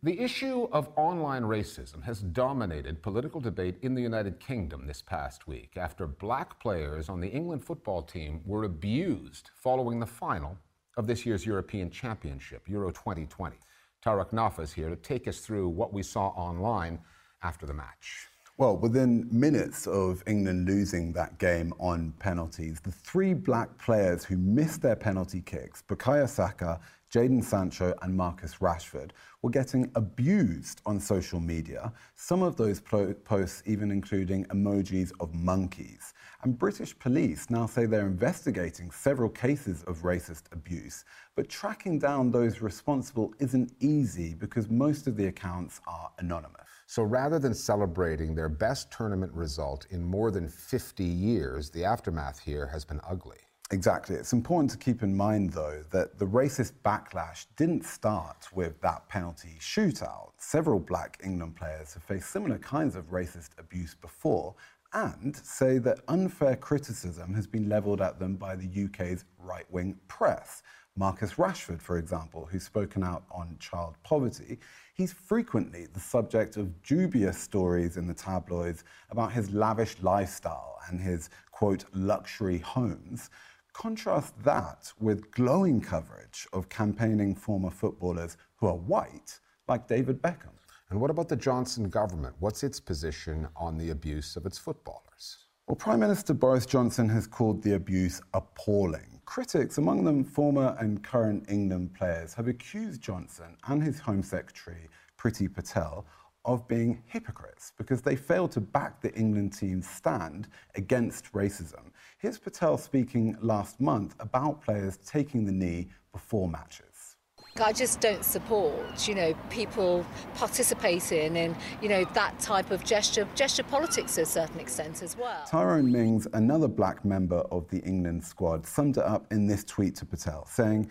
The 0.05 0.21
issue 0.21 0.69
of 0.71 0.91
online 0.95 1.43
racism 1.43 2.05
has 2.05 2.21
dominated 2.21 3.03
political 3.03 3.41
debate 3.41 3.79
in 3.83 3.97
the 3.97 4.03
United 4.03 4.39
Kingdom 4.39 4.87
this 4.87 5.03
past 5.03 5.49
week 5.49 5.77
after 5.77 6.07
black 6.07 6.61
players 6.61 7.09
on 7.09 7.21
the 7.21 7.27
England 7.27 7.65
football 7.65 8.03
team 8.03 8.43
were 8.47 8.63
abused 8.63 9.51
following 9.61 9.99
the 9.99 10.07
final 10.07 10.57
of 10.97 11.07
this 11.07 11.27
year's 11.27 11.45
European 11.45 11.91
Championship, 11.91 12.69
Euro 12.69 12.91
2020. 12.91 13.57
Tariq 14.05 14.31
Nafi 14.33 14.61
is 14.61 14.73
here 14.73 14.89
to 14.89 14.97
take 14.97 15.29
us 15.29 15.41
through 15.41 15.69
what 15.69 15.93
we 15.93 16.03
saw 16.03 16.29
online 16.29 16.99
after 17.43 17.67
the 17.67 17.75
match. 17.75 18.29
Well, 18.59 18.79
within 18.79 19.29
minutes 19.31 19.87
of 19.87 20.23
England 20.27 20.67
losing 20.67 21.13
that 21.13 21.39
game 21.39 21.75
on 21.79 22.15
penalties, 22.19 22.81
the 22.81 22.91
three 22.91 23.35
black 23.35 23.77
players 23.77 24.25
who 24.25 24.39
missed 24.39 24.81
their 24.81 24.97
penalty 24.97 25.43
kicks, 25.43 25.83
Bukayo 25.87 26.27
Saka, 26.27 26.81
Jadon 27.17 27.43
Sancho, 27.43 27.95
and 28.03 28.15
Marcus 28.15 28.57
Rashford, 28.57 29.13
were 29.41 29.49
getting 29.49 29.91
abused 29.95 30.83
on 30.85 31.01
social 31.01 31.41
media. 31.41 31.91
Some 32.15 32.43
of 32.43 32.57
those 32.57 32.79
posts 32.79 33.63
even 33.65 33.91
including 33.91 34.45
emojis 34.49 35.13
of 35.21 35.33
monkeys. 35.35 36.13
And 36.43 36.59
British 36.59 36.99
police 36.99 37.49
now 37.49 37.65
say 37.65 37.87
they're 37.87 38.07
investigating 38.07 38.91
several 38.91 39.31
cases 39.31 39.83
of 39.85 40.03
racist 40.03 40.53
abuse, 40.53 41.07
but 41.37 41.49
tracking 41.49 41.99
down 41.99 42.31
those 42.31 42.61
responsible 42.61 43.33
isn't 43.39 43.73
easy 43.81 44.35
because 44.35 44.69
most 44.69 45.07
of 45.07 45.17
the 45.17 45.29
accounts 45.29 45.81
are 45.87 46.11
anonymous. 46.19 46.69
So 46.87 47.03
rather 47.03 47.39
than 47.39 47.55
celebrating 47.55 48.35
their 48.35 48.51
best 48.51 48.91
tournament 48.91 49.33
result 49.33 49.87
in 49.89 50.05
more 50.05 50.31
than 50.31 50.51
50 50.51 51.03
years, 51.03 51.71
the 51.71 51.83
aftermath 51.83 52.41
here 52.41 52.67
has 52.67 52.85
been 52.85 53.01
ugly. 53.09 53.39
Exactly. 53.73 54.15
It's 54.15 54.33
important 54.33 54.71
to 54.71 54.79
keep 54.79 55.03
in 55.03 55.17
mind, 55.17 55.53
though, 55.53 55.83
that 55.91 56.21
the 56.21 56.25
racist 56.25 56.73
backlash 56.85 57.47
didn't 57.57 57.85
start 57.85 58.47
with 58.55 58.81
that 58.83 59.09
penalty 59.09 59.57
shootout. 59.59 60.31
Several 60.39 60.79
black 60.79 61.19
England 61.25 61.57
players 61.57 61.95
have 61.95 62.05
faced 62.05 62.31
similar 62.31 62.59
kinds 62.59 62.95
of 62.95 63.11
racist 63.11 63.59
abuse 63.59 63.95
before, 63.95 64.55
and 64.93 65.35
say 65.37 65.79
that 65.79 65.99
unfair 66.07 66.55
criticism 66.55 67.35
has 67.35 67.49
been 67.49 67.69
levelled 67.69 68.01
at 68.01 68.21
them 68.21 68.37
by 68.37 68.55
the 68.55 68.85
UK's 68.85 69.25
right 69.41 69.69
wing 69.73 69.99
press. 70.07 70.63
Marcus 70.95 71.35
Rashford, 71.35 71.83
for 71.83 71.99
example, 71.99 72.49
who's 72.51 72.63
spoken 72.63 73.03
out 73.03 73.25
on 73.33 73.57
child 73.59 73.97
poverty, 74.05 74.59
he's 74.95 75.13
frequently 75.13 75.87
the 75.93 76.01
subject 76.01 76.57
of 76.57 76.83
dubious 76.85 77.37
stories 77.37 77.97
in 77.97 78.07
the 78.07 78.15
tabloids 78.15 78.85
about 79.11 79.33
his 79.33 79.51
lavish 79.51 79.97
lifestyle 80.01 80.79
and 80.89 81.01
his, 81.01 81.31
quote, 81.51 81.85
luxury 81.93 82.59
homes. 82.59 83.29
Contrast 83.77 84.33
that 84.43 84.91
with 84.99 85.31
glowing 85.33 85.83
coverage 85.83 86.49
of 86.55 86.67
campaigning 86.71 87.35
former 87.35 87.69
footballers 87.69 88.39
who 88.57 88.67
are 88.67 88.75
white, 88.75 89.39
like 89.69 89.87
David 89.87 90.23
Beckham. 90.23 90.57
And 90.89 90.99
what 90.99 91.11
about 91.11 91.29
the 91.29 91.37
Johnson 91.37 91.91
government? 91.91 92.35
What's 92.39 92.65
its 92.65 92.81
position 92.81 93.47
on 93.55 93.77
the 93.77 93.91
abuse 93.91 94.35
of 94.35 94.47
its 94.47 94.57
footballers? 94.57 95.45
Well, 95.67 95.77
Prime 95.77 96.01
Minister 96.01 96.33
Boris 96.33 96.65
Johnson 96.65 97.07
has 97.11 97.27
called 97.27 97.63
the 97.63 97.75
abuse 97.75 98.23
appalling. 98.33 99.21
Critics, 99.27 99.77
among 99.77 100.05
them 100.05 100.25
former 100.25 100.75
and 100.81 101.05
current 101.05 101.45
England 101.51 101.93
players, 101.93 102.33
have 102.33 102.49
accused 102.49 103.03
Johnson 103.03 103.59
and 103.67 103.83
his 103.83 104.01
Home 104.01 104.23
Secretary, 104.23 104.89
Priti 105.19 105.53
Patel, 105.53 106.07
of 106.47 106.67
being 106.69 107.03
hypocrites 107.07 107.73
because 107.77 108.01
they 108.01 108.17
failed 108.17 108.53
to 108.53 108.61
back 108.61 109.03
the 109.03 109.13
England 109.15 109.53
team's 109.53 109.89
stand 109.89 110.49
against 110.77 111.33
racism. 111.33 111.91
Here's 112.19 112.39
Patel 112.39 112.79
speaking 112.79 113.37
last 113.41 113.81
month 113.81 114.15
about 114.21 114.63
players 114.63 114.97
taking 114.99 115.45
the 115.45 115.53
knee 115.53 115.89
before 116.13 116.49
matches. 116.49 117.17
I 117.61 117.73
just 117.73 118.01
don't 118.01 118.25
support, 118.25 119.09
you 119.09 119.15
know, 119.15 119.35
people 119.49 120.05
participating 120.35 121.37
in, 121.37 121.57
you 121.81 121.89
know, 121.89 122.05
that 122.13 122.39
type 122.39 122.71
of 122.71 122.85
gesture, 122.85 123.27
gesture 123.35 123.63
politics 123.63 124.17
to 124.17 124.23
a 124.23 124.27
certain 124.27 124.61
extent 124.61 125.03
as 125.03 125.17
well. 125.17 125.43
Tyrone 125.47 125.91
Mings, 125.91 126.29
another 126.35 126.69
black 126.69 127.05
member 127.05 127.39
of 127.51 127.67
the 127.69 127.79
England 127.81 128.23
squad, 128.23 128.67
summed 128.67 128.99
it 128.99 129.05
up 129.05 129.27
in 129.33 129.47
this 129.47 129.65
tweet 129.65 129.95
to 129.97 130.05
Patel, 130.05 130.45
saying, 130.47 130.91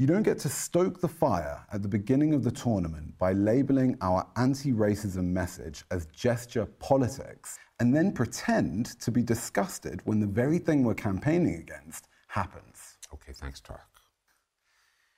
you 0.00 0.06
don't 0.06 0.22
get 0.22 0.38
to 0.38 0.48
stoke 0.48 0.98
the 0.98 1.06
fire 1.06 1.62
at 1.74 1.82
the 1.82 1.88
beginning 1.88 2.32
of 2.32 2.42
the 2.42 2.50
tournament 2.50 3.12
by 3.18 3.34
labeling 3.34 3.98
our 4.00 4.26
anti 4.36 4.72
racism 4.72 5.24
message 5.24 5.84
as 5.90 6.06
gesture 6.06 6.64
politics 6.64 7.58
and 7.80 7.94
then 7.94 8.10
pretend 8.10 8.98
to 8.98 9.10
be 9.10 9.22
disgusted 9.22 10.00
when 10.06 10.18
the 10.18 10.26
very 10.26 10.58
thing 10.58 10.84
we're 10.84 10.94
campaigning 10.94 11.56
against 11.56 12.08
happens. 12.28 12.96
Okay, 13.12 13.34
thanks, 13.34 13.60
Tariq. 13.60 13.80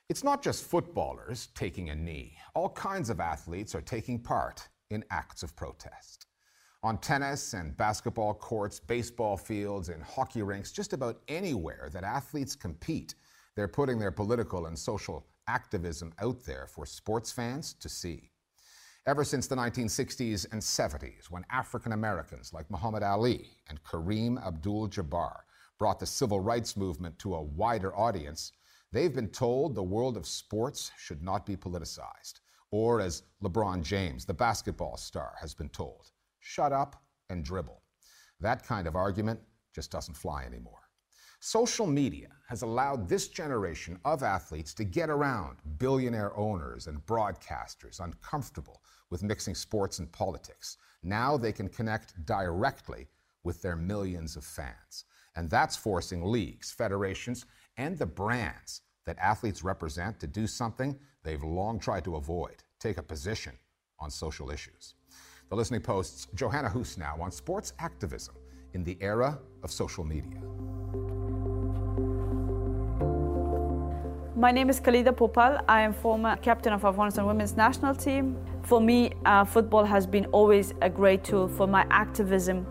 It's 0.09 0.21
not 0.21 0.43
just 0.43 0.65
footballers 0.65 1.47
taking 1.55 1.89
a 1.89 1.95
knee. 1.95 2.35
All 2.53 2.67
kinds 2.67 3.09
of 3.09 3.21
athletes 3.21 3.73
are 3.75 3.81
taking 3.81 4.19
part 4.19 4.67
in 4.89 5.05
acts 5.11 5.43
of 5.43 5.55
protest. 5.55 6.25
On 6.83 6.97
tennis 6.97 7.53
and 7.53 7.77
basketball 7.77 8.33
courts, 8.33 8.81
baseball 8.81 9.37
fields, 9.37 9.87
and 9.87 10.03
hockey 10.03 10.41
rinks, 10.41 10.73
just 10.73 10.91
about 10.91 11.21
anywhere 11.29 11.89
that 11.93 12.03
athletes 12.03 12.53
compete, 12.53 13.15
they're 13.55 13.67
putting 13.67 13.99
their 13.99 14.11
political 14.11 14.65
and 14.65 14.77
social 14.77 15.25
activism 15.47 16.13
out 16.19 16.43
there 16.45 16.67
for 16.67 16.85
sports 16.85 17.31
fans 17.31 17.73
to 17.73 17.89
see. 17.89 18.31
Ever 19.05 19.23
since 19.23 19.47
the 19.47 19.55
1960s 19.55 20.45
and 20.51 20.61
70s, 20.61 21.29
when 21.29 21.45
African 21.51 21.91
Americans 21.91 22.53
like 22.53 22.71
Muhammad 22.71 23.03
Ali 23.03 23.49
and 23.69 23.83
Kareem 23.83 24.43
Abdul 24.45 24.89
Jabbar 24.89 25.39
brought 25.77 25.99
the 25.99 26.05
civil 26.05 26.39
rights 26.39 26.77
movement 26.77 27.19
to 27.19 27.35
a 27.35 27.41
wider 27.41 27.95
audience, 27.95 28.53
They've 28.93 29.13
been 29.13 29.29
told 29.29 29.73
the 29.73 29.81
world 29.81 30.17
of 30.17 30.27
sports 30.27 30.91
should 30.99 31.23
not 31.23 31.47
be 31.47 31.57
politicized, 31.57 32.41
Or, 32.69 33.01
as 33.01 33.23
LeBron 33.41 33.81
James, 33.81 34.23
the 34.23 34.35
basketball 34.35 34.97
star, 34.97 35.33
has 35.41 35.55
been 35.55 35.69
told, 35.69 36.11
shut 36.39 36.71
up 36.71 37.03
and 37.31 37.43
dribble. 37.43 37.81
That 38.39 38.63
kind 38.63 38.87
of 38.87 38.95
argument 38.95 39.39
just 39.73 39.89
doesn't 39.89 40.13
fly 40.13 40.43
anymore. 40.43 40.82
Social 41.45 41.85
media 41.85 42.29
has 42.47 42.61
allowed 42.61 43.09
this 43.09 43.27
generation 43.27 43.99
of 44.05 44.23
athletes 44.23 44.73
to 44.75 44.85
get 44.85 45.09
around 45.09 45.57
billionaire 45.77 46.33
owners 46.37 46.87
and 46.87 47.05
broadcasters 47.05 47.99
uncomfortable 47.99 48.81
with 49.09 49.23
mixing 49.23 49.53
sports 49.53 49.99
and 49.99 50.09
politics. 50.13 50.77
Now 51.03 51.35
they 51.35 51.51
can 51.51 51.67
connect 51.67 52.25
directly 52.25 53.09
with 53.43 53.61
their 53.61 53.75
millions 53.75 54.37
of 54.37 54.45
fans. 54.45 55.03
And 55.35 55.49
that's 55.49 55.75
forcing 55.75 56.23
leagues, 56.23 56.71
federations, 56.71 57.45
and 57.75 57.97
the 57.97 58.05
brands 58.05 58.79
that 59.05 59.19
athletes 59.19 59.65
represent 59.65 60.21
to 60.21 60.27
do 60.27 60.47
something 60.47 60.97
they've 61.23 61.43
long 61.43 61.77
tried 61.77 62.05
to 62.05 62.15
avoid 62.15 62.63
take 62.79 62.97
a 62.97 63.03
position 63.03 63.51
on 63.99 64.09
social 64.09 64.49
issues. 64.49 64.95
The 65.49 65.57
Listening 65.57 65.81
Post's 65.81 66.25
Johanna 66.35 66.69
Husnow 66.69 67.19
on 67.19 67.31
sports 67.31 67.73
activism 67.79 68.35
in 68.71 68.85
the 68.85 68.97
era 69.01 69.37
of 69.61 69.71
social 69.71 70.05
media. 70.05 70.41
My 74.43 74.51
name 74.51 74.69
is 74.69 74.81
Khalida 74.81 75.13
Popal. 75.13 75.63
I 75.69 75.79
am 75.83 75.93
former 75.93 76.35
captain 76.35 76.73
of 76.73 76.83
Afghanistan 76.83 77.25
women's 77.25 77.55
national 77.55 77.95
team. 77.95 78.35
For 78.63 78.81
me, 78.81 79.13
uh, 79.25 79.45
football 79.45 79.85
has 79.85 80.05
been 80.05 80.25
always 80.33 80.73
a 80.81 80.89
great 80.89 81.23
tool 81.23 81.47
for 81.47 81.65
my 81.65 81.85
activism 81.89 82.67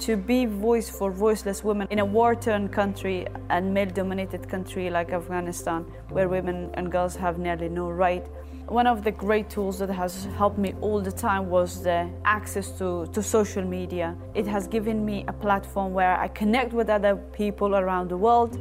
to 0.00 0.16
be 0.16 0.44
voice 0.44 0.90
for 0.90 1.12
voiceless 1.12 1.62
women 1.62 1.86
in 1.92 2.00
a 2.00 2.04
war-torn 2.04 2.68
country 2.68 3.28
and 3.48 3.72
male-dominated 3.72 4.48
country 4.48 4.90
like 4.90 5.12
Afghanistan, 5.12 5.84
where 6.08 6.28
women 6.28 6.68
and 6.74 6.90
girls 6.90 7.14
have 7.14 7.38
nearly 7.38 7.68
no 7.68 7.88
right. 7.90 8.26
One 8.66 8.88
of 8.88 9.04
the 9.04 9.12
great 9.12 9.48
tools 9.48 9.78
that 9.78 9.90
has 9.90 10.24
helped 10.36 10.58
me 10.58 10.74
all 10.80 11.00
the 11.00 11.12
time 11.12 11.48
was 11.48 11.80
the 11.80 12.10
access 12.24 12.72
to, 12.78 13.06
to 13.12 13.22
social 13.22 13.62
media. 13.62 14.16
It 14.34 14.48
has 14.48 14.66
given 14.66 15.04
me 15.04 15.24
a 15.28 15.32
platform 15.32 15.92
where 15.92 16.16
I 16.18 16.26
connect 16.26 16.72
with 16.72 16.90
other 16.90 17.14
people 17.14 17.76
around 17.76 18.08
the 18.08 18.16
world. 18.16 18.58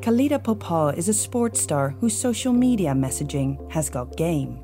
Khalida 0.00 0.38
Popal 0.38 0.96
is 0.96 1.08
a 1.08 1.12
sports 1.12 1.60
star 1.60 1.90
whose 2.00 2.16
social 2.16 2.52
media 2.52 2.92
messaging 2.92 3.58
has 3.72 3.90
got 3.90 4.16
game. 4.16 4.62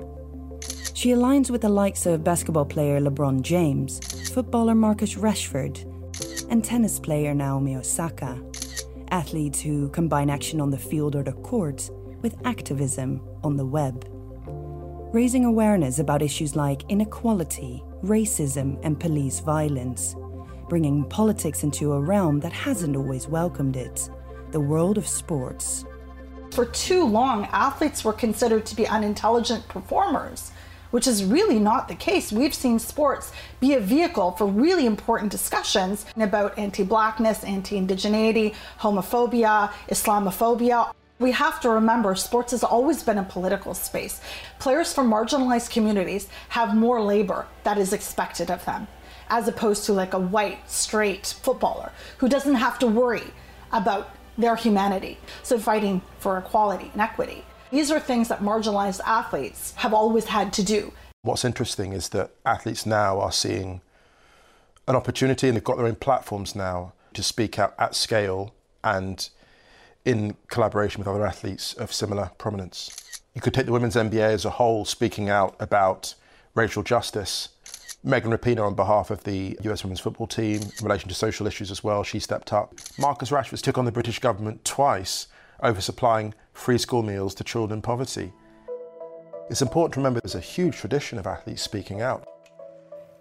She 0.95 1.11
aligns 1.11 1.50
with 1.50 1.62
the 1.62 1.69
likes 1.69 2.07
of 2.07 2.23
basketball 2.23 2.64
player 2.64 3.00
LeBron 3.00 3.43
James, 3.43 3.99
footballer 4.31 4.76
Marcus 4.76 5.17
Rashford, 5.17 5.83
and 6.50 6.64
tennis 6.64 7.00
player 7.00 7.35
Naomi 7.35 7.75
Osaka. 7.75 8.41
Athletes 9.11 9.61
who 9.61 9.88
combine 9.91 10.31
action 10.31 10.61
on 10.61 10.71
the 10.71 10.79
field 10.79 11.17
or 11.17 11.25
the 11.25 11.33
court 11.33 11.91
with 12.23 12.37
activism 12.47 13.21
on 13.43 13.57
the 13.57 13.67
web. 13.67 14.07
Raising 15.12 15.45
awareness 15.45 15.99
about 15.99 16.23
issues 16.23 16.55
like 16.55 16.85
inequality, 16.88 17.83
racism, 18.05 18.79
and 18.85 19.00
police 19.00 19.41
violence. 19.41 20.14
Bringing 20.69 21.05
politics 21.05 21.64
into 21.64 21.93
a 21.93 22.00
realm 22.00 22.38
that 22.41 22.53
hasn't 22.53 22.97
always 22.97 23.26
welcomed 23.26 23.76
it 23.76 24.09
the 24.55 24.61
world 24.61 24.97
of 24.97 25.07
sports. 25.07 25.85
For 26.53 26.65
too 26.65 27.05
long, 27.05 27.47
athletes 27.47 28.05
were 28.05 28.13
considered 28.13 28.65
to 28.67 28.77
be 28.77 28.87
unintelligent 28.87 29.69
performers 29.69 30.53
which 30.95 31.09
is 31.09 31.25
really 31.25 31.59
not 31.59 31.89
the 31.89 31.95
case. 31.97 32.31
We've 32.31 32.55
seen 32.55 32.79
sports 32.79 33.33
be 33.59 33.75
a 33.75 33.81
vehicle 33.81 34.31
for 34.31 34.47
really 34.47 34.87
important 34.87 35.33
discussions 35.33 36.07
about 36.17 36.57
anti 36.57 36.85
blackness, 36.85 37.43
anti 37.43 37.77
indigeneity, 37.77 38.55
homophobia, 38.79 39.73
Islamophobia. 39.89 40.93
We 41.19 41.33
have 41.33 41.61
to 41.63 41.71
remember 41.71 42.15
sports 42.15 42.53
has 42.53 42.63
always 42.63 43.03
been 43.03 43.19
a 43.19 43.25
political 43.25 43.75
space. 43.75 44.21
Players 44.61 44.93
from 44.93 45.11
marginalized 45.11 45.71
communities 45.71 46.29
have 46.51 46.77
more 46.77 47.03
labor 47.03 47.49
that 47.65 47.77
is 47.77 47.93
expected 47.93 48.49
of 48.49 48.65
them, 48.65 48.87
as 49.29 49.49
opposed 49.49 49.87
to 49.87 49.93
like 49.93 50.15
a 50.15 50.21
white, 50.21 50.71
straight 50.71 51.27
footballer 51.43 51.91
who 52.19 52.29
doesn't 52.29 52.55
have 52.55 52.79
to 52.79 52.87
worry 52.87 53.33
about 53.73 54.11
their 54.37 54.57
humanity. 54.57 55.19
So, 55.43 55.59
fighting 55.59 56.03
for 56.19 56.38
equality 56.38 56.91
and 56.93 57.00
equity. 57.00 57.45
These 57.71 57.91
are 57.91 58.00
things 58.00 58.29
that 58.29 58.41
marginalized 58.41 59.00
athletes 59.05 59.75
have 59.76 59.92
always 59.92 60.27
had 60.27 60.53
to 60.55 60.62
do. 60.62 60.92
What's 61.23 61.44
interesting 61.44 61.92
is 61.92 62.11
that 62.11 62.31
athletes 62.44 62.87
now 62.87 63.20
are 63.20 63.33
seeing 63.33 63.81
an 64.87 64.94
opportunity 64.94 65.49
and 65.49 65.57
they've 65.57 65.64
got 65.64 65.77
their 65.77 65.87
own 65.87 65.97
platforms 65.97 66.55
now 66.55 66.92
to 67.14 67.23
speak 67.23 67.59
out 67.59 67.75
at 67.79 67.94
scale 67.94 68.55
and 68.83 69.29
in 70.05 70.37
collaboration 70.49 70.99
with 70.99 71.09
other 71.09 71.27
athletes 71.27 71.73
of 71.75 71.92
similar 71.92 72.31
prominence. 72.38 73.20
You 73.35 73.40
could 73.40 73.55
take 73.55 73.66
the 73.66 73.73
women's 73.73 73.97
NBA 73.97 74.20
as 74.20 74.44
a 74.44 74.51
whole 74.51 74.85
speaking 74.85 75.29
out 75.29 75.57
about 75.59 76.14
racial 76.55 76.83
justice. 76.83 77.49
Megan 78.07 78.31
Rapinoe, 78.31 78.67
on 78.67 78.75
behalf 78.75 79.11
of 79.11 79.25
the 79.25 79.57
US 79.62 79.83
women's 79.83 80.01
football 80.01 80.27
team, 80.27 80.61
in 80.61 80.85
relation 80.85 81.09
to 81.09 81.14
social 81.14 81.47
issues 81.47 81.71
as 81.71 81.83
well, 81.83 82.03
she 82.03 82.19
stepped 82.19 82.53
up. 82.53 82.75
Marcus 82.99 83.31
Rashford 83.31 83.62
took 83.62 83.79
on 83.79 83.87
the 83.87 83.93
British 83.93 84.19
government 84.19 84.62
twice 84.62 85.27
over 85.62 85.81
supplying 85.81 86.35
free 86.53 86.77
school 86.77 87.03
meals 87.03 87.35
to 87.37 87.45
children 87.45 87.79
in 87.79 87.83
poverty. 87.83 88.31
It's 89.49 89.62
important 89.62 89.95
to 89.95 90.01
remember 90.01 90.21
there's 90.21 90.35
a 90.35 90.40
huge 90.40 90.77
tradition 90.77 91.19
of 91.19 91.27
athletes 91.27 91.62
speaking 91.62 92.03
out. 92.03 92.29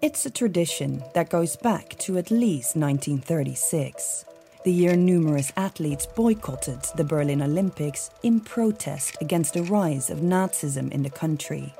It's 0.01 0.25
a 0.25 0.29
tradition 0.29 1.01
that 1.13 1.29
goes 1.29 1.55
back 1.55 1.97
to 1.99 2.17
at 2.17 2.29
least 2.29 2.75
1936, 2.75 4.25
the 4.65 4.71
year 4.71 4.97
numerous 4.97 5.53
athletes 5.55 6.05
boycotted 6.05 6.81
the 6.97 7.05
Berlin 7.05 7.41
Olympics 7.41 8.09
in 8.21 8.41
protest 8.41 9.17
against 9.21 9.53
the 9.53 9.63
rise 9.63 10.09
of 10.09 10.19
Nazism 10.19 10.91
in 10.91 11.03
the 11.03 11.09
country. 11.09 11.73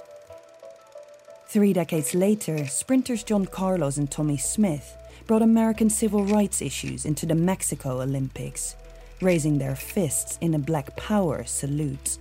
Three 1.53 1.71
decades 1.71 2.15
later, 2.15 2.65
sprinters 2.65 3.23
John 3.23 3.45
Carlos 3.45 3.97
and 3.97 4.09
Tommie 4.09 4.37
Smith 4.37 4.97
brought 5.27 5.43
American 5.43 5.87
civil 5.87 6.25
rights 6.25 6.63
issues 6.63 7.05
into 7.05 7.27
the 7.27 7.35
Mexico 7.35 8.01
Olympics 8.01 8.75
raising 9.21 9.59
their 9.59 9.75
fists 9.75 10.39
in 10.41 10.55
a 10.55 10.57
Black 10.57 10.97
Power 10.97 11.43
salute. 11.43 12.17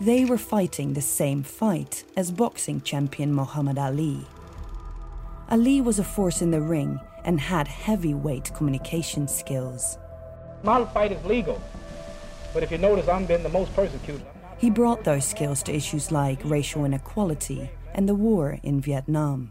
They 0.00 0.24
were 0.24 0.38
fighting 0.38 0.92
the 0.92 1.00
same 1.00 1.44
fight 1.44 2.02
as 2.16 2.32
boxing 2.32 2.80
champion 2.80 3.32
Muhammad 3.32 3.78
Ali. 3.78 4.26
Ali 5.48 5.80
was 5.80 6.00
a 6.00 6.04
force 6.04 6.42
in 6.42 6.50
the 6.50 6.60
ring 6.60 6.98
and 7.24 7.38
had 7.38 7.68
heavyweight 7.68 8.52
communication 8.56 9.28
skills. 9.28 9.98
My 10.64 10.84
fight 10.86 11.12
is 11.12 11.24
legal, 11.24 11.62
but 12.52 12.64
if 12.64 12.72
you 12.72 12.78
notice, 12.78 13.06
I'm 13.06 13.24
been 13.24 13.44
the 13.44 13.50
most 13.50 13.72
persecuted. 13.76 14.26
He 14.58 14.68
brought 14.68 15.04
those 15.04 15.24
skills 15.24 15.62
to 15.62 15.72
issues 15.72 16.10
like 16.10 16.40
racial 16.42 16.84
inequality 16.84 17.70
and 17.96 18.08
the 18.08 18.14
war 18.14 18.60
in 18.62 18.80
Vietnam. 18.80 19.50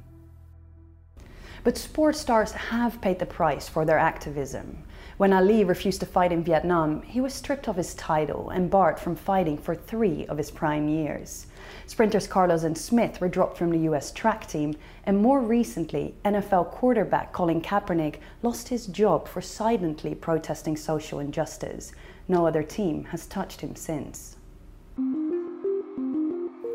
But 1.66 1.80
sports 1.80 2.20
stars 2.20 2.52
have 2.52 3.02
paid 3.02 3.18
the 3.18 3.26
price 3.26 3.68
for 3.68 3.86
their 3.86 3.98
activism. 3.98 4.84
When 5.18 5.34
Ali 5.34 5.64
refused 5.64 6.02
to 6.02 6.06
fight 6.06 6.32
in 6.32 6.44
Vietnam, 6.44 7.02
he 7.02 7.20
was 7.20 7.34
stripped 7.34 7.68
of 7.68 7.76
his 7.76 7.96
title 7.96 8.52
and 8.52 8.70
barred 8.70 9.00
from 9.00 9.16
fighting 9.16 9.58
for 9.58 9.74
three 9.74 10.28
of 10.28 10.38
his 10.38 10.52
prime 10.52 10.88
years. 10.88 11.48
Sprinters 11.88 12.28
Carlos 12.28 12.64
and 12.64 12.78
Smith 12.78 13.20
were 13.20 13.30
dropped 13.30 13.58
from 13.58 13.72
the 13.72 13.90
US 13.90 14.12
track 14.12 14.46
team, 14.46 14.76
and 15.06 15.18
more 15.18 15.42
recently, 15.42 16.14
NFL 16.24 16.70
quarterback 16.70 17.34
Colin 17.34 17.62
Kaepernick 17.62 18.18
lost 18.44 18.68
his 18.68 18.86
job 18.86 19.28
for 19.28 19.42
silently 19.42 20.14
protesting 20.14 20.78
social 20.78 21.20
injustice. 21.20 21.94
No 22.28 22.46
other 22.46 22.64
team 22.64 23.06
has 23.06 23.26
touched 23.26 23.62
him 23.62 23.76
since. 23.76 24.36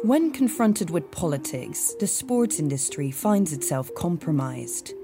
When 0.03 0.33
confronted 0.33 0.89
with 0.89 1.11
politics, 1.11 1.95
the 2.01 2.07
sports 2.07 2.59
industry 2.59 3.11
finds 3.11 3.53
itself 3.53 3.95
compromised. 3.95 4.95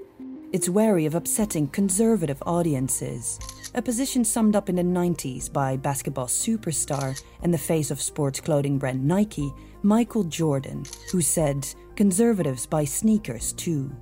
It's 0.51 0.69
wary 0.69 1.05
of 1.05 1.13
upsetting 1.13 1.67
conservative 1.67 2.41
audiences, 2.47 3.37
a 3.75 3.81
position 3.83 4.25
summed 4.25 4.55
up 4.55 4.69
in 4.69 4.75
the 4.75 4.81
90s 4.81 5.53
by 5.53 5.77
basketball 5.77 6.25
superstar 6.25 7.21
and 7.43 7.53
the 7.53 7.59
face 7.59 7.91
of 7.91 8.01
sports 8.01 8.39
clothing 8.39 8.79
brand 8.79 9.05
Nike, 9.07 9.53
Michael 9.83 10.23
Jordan, 10.23 10.83
who 11.11 11.21
said, 11.21 11.67
Conservatives 11.95 12.65
buy 12.65 12.83
sneakers 12.83 13.53
too. 13.53 13.95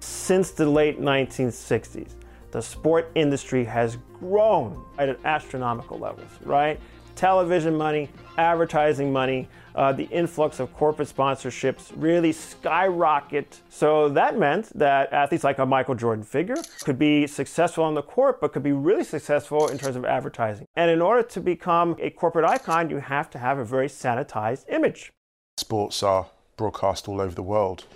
Since 0.00 0.52
the 0.52 0.66
late 0.66 0.98
1960s, 0.98 2.14
the 2.52 2.62
sport 2.62 3.10
industry 3.14 3.64
has 3.64 3.98
grown 4.18 4.82
at 4.96 5.18
astronomical 5.26 5.98
levels, 5.98 6.30
right? 6.42 6.80
Television 7.22 7.76
money, 7.76 8.10
advertising 8.36 9.12
money, 9.12 9.48
uh, 9.76 9.92
the 9.92 10.06
influx 10.06 10.58
of 10.58 10.74
corporate 10.74 11.06
sponsorships 11.06 11.92
really 11.94 12.32
skyrocket. 12.32 13.60
So 13.68 14.08
that 14.08 14.36
meant 14.36 14.76
that 14.76 15.12
athletes 15.12 15.44
like 15.44 15.60
a 15.60 15.64
Michael 15.64 15.94
Jordan 15.94 16.24
figure 16.24 16.56
could 16.82 16.98
be 16.98 17.28
successful 17.28 17.84
on 17.84 17.94
the 17.94 18.02
court, 18.02 18.40
but 18.40 18.52
could 18.52 18.64
be 18.64 18.72
really 18.72 19.04
successful 19.04 19.68
in 19.68 19.78
terms 19.78 19.94
of 19.94 20.04
advertising. 20.04 20.66
And 20.74 20.90
in 20.90 21.00
order 21.00 21.22
to 21.28 21.40
become 21.40 21.94
a 22.00 22.10
corporate 22.10 22.44
icon, 22.44 22.90
you 22.90 22.96
have 22.96 23.30
to 23.30 23.38
have 23.38 23.56
a 23.56 23.64
very 23.64 23.86
sanitized 23.86 24.64
image. 24.68 25.12
Sports 25.58 26.02
are 26.02 26.26
broadcast 26.56 27.06
all 27.06 27.20
over 27.20 27.36
the 27.36 27.42
world, 27.44 27.86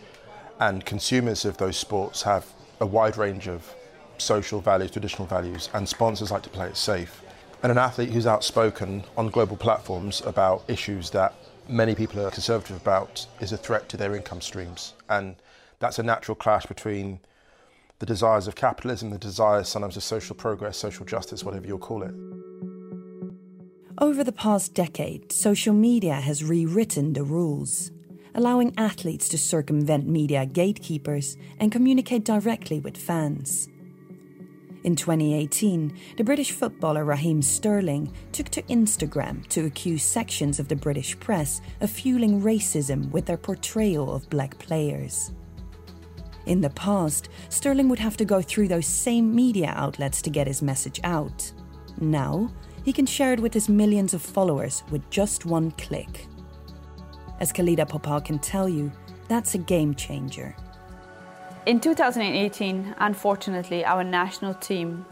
and 0.60 0.86
consumers 0.86 1.44
of 1.44 1.56
those 1.56 1.76
sports 1.76 2.22
have 2.22 2.46
a 2.80 2.86
wide 2.86 3.16
range 3.16 3.48
of 3.48 3.74
social 4.18 4.60
values, 4.60 4.92
traditional 4.92 5.26
values, 5.26 5.68
and 5.74 5.88
sponsors 5.88 6.30
like 6.30 6.42
to 6.42 6.48
play 6.48 6.68
it 6.68 6.76
safe. 6.76 7.24
And 7.62 7.72
an 7.72 7.78
athlete 7.78 8.10
who's 8.10 8.26
outspoken 8.26 9.04
on 9.16 9.28
global 9.28 9.56
platforms 9.56 10.22
about 10.24 10.64
issues 10.68 11.10
that 11.10 11.34
many 11.68 11.94
people 11.94 12.24
are 12.24 12.30
conservative 12.30 12.76
about 12.76 13.26
is 13.40 13.52
a 13.52 13.56
threat 13.56 13.88
to 13.88 13.96
their 13.96 14.14
income 14.14 14.40
streams. 14.40 14.94
And 15.08 15.36
that's 15.78 15.98
a 15.98 16.02
natural 16.02 16.34
clash 16.34 16.66
between 16.66 17.20
the 17.98 18.06
desires 18.06 18.46
of 18.46 18.54
capitalism, 18.54 19.10
the 19.10 19.18
desires 19.18 19.68
sometimes 19.68 19.96
of 19.96 20.02
social 20.02 20.36
progress, 20.36 20.76
social 20.76 21.06
justice, 21.06 21.42
whatever 21.42 21.66
you'll 21.66 21.78
call 21.78 22.02
it. 22.02 22.14
Over 23.98 24.22
the 24.22 24.32
past 24.32 24.74
decade, 24.74 25.32
social 25.32 25.72
media 25.72 26.14
has 26.14 26.44
rewritten 26.44 27.14
the 27.14 27.24
rules, 27.24 27.90
allowing 28.34 28.74
athletes 28.76 29.28
to 29.30 29.38
circumvent 29.38 30.06
media 30.06 30.44
gatekeepers 30.44 31.38
and 31.58 31.72
communicate 31.72 32.24
directly 32.24 32.78
with 32.78 32.98
fans. 32.98 33.68
In 34.86 34.94
2018, 34.94 35.98
the 36.16 36.22
British 36.22 36.52
footballer 36.52 37.04
Raheem 37.04 37.42
Sterling 37.42 38.12
took 38.30 38.48
to 38.50 38.62
Instagram 38.62 39.44
to 39.48 39.66
accuse 39.66 40.04
sections 40.04 40.60
of 40.60 40.68
the 40.68 40.76
British 40.76 41.18
press 41.18 41.60
of 41.80 41.90
fueling 41.90 42.40
racism 42.40 43.10
with 43.10 43.26
their 43.26 43.36
portrayal 43.36 44.14
of 44.14 44.30
black 44.30 44.56
players. 44.60 45.32
In 46.46 46.60
the 46.60 46.70
past, 46.70 47.30
Sterling 47.48 47.88
would 47.88 47.98
have 47.98 48.16
to 48.18 48.24
go 48.24 48.40
through 48.40 48.68
those 48.68 48.86
same 48.86 49.34
media 49.34 49.72
outlets 49.74 50.22
to 50.22 50.30
get 50.30 50.46
his 50.46 50.62
message 50.62 51.00
out. 51.02 51.50
Now, 52.00 52.48
he 52.84 52.92
can 52.92 53.06
share 53.06 53.32
it 53.32 53.40
with 53.40 53.52
his 53.52 53.68
millions 53.68 54.14
of 54.14 54.22
followers 54.22 54.84
with 54.92 55.10
just 55.10 55.46
one 55.46 55.72
click. 55.72 56.28
As 57.40 57.52
Khalida 57.52 57.88
Popal 57.88 58.24
can 58.24 58.38
tell 58.38 58.68
you, 58.68 58.92
that's 59.26 59.56
a 59.56 59.58
game 59.58 59.96
changer. 59.96 60.54
In 61.66 61.80
2018, 61.80 62.94
unfortunately, 62.98 63.84
our 63.84 64.04
national 64.04 64.54
team 64.54 65.04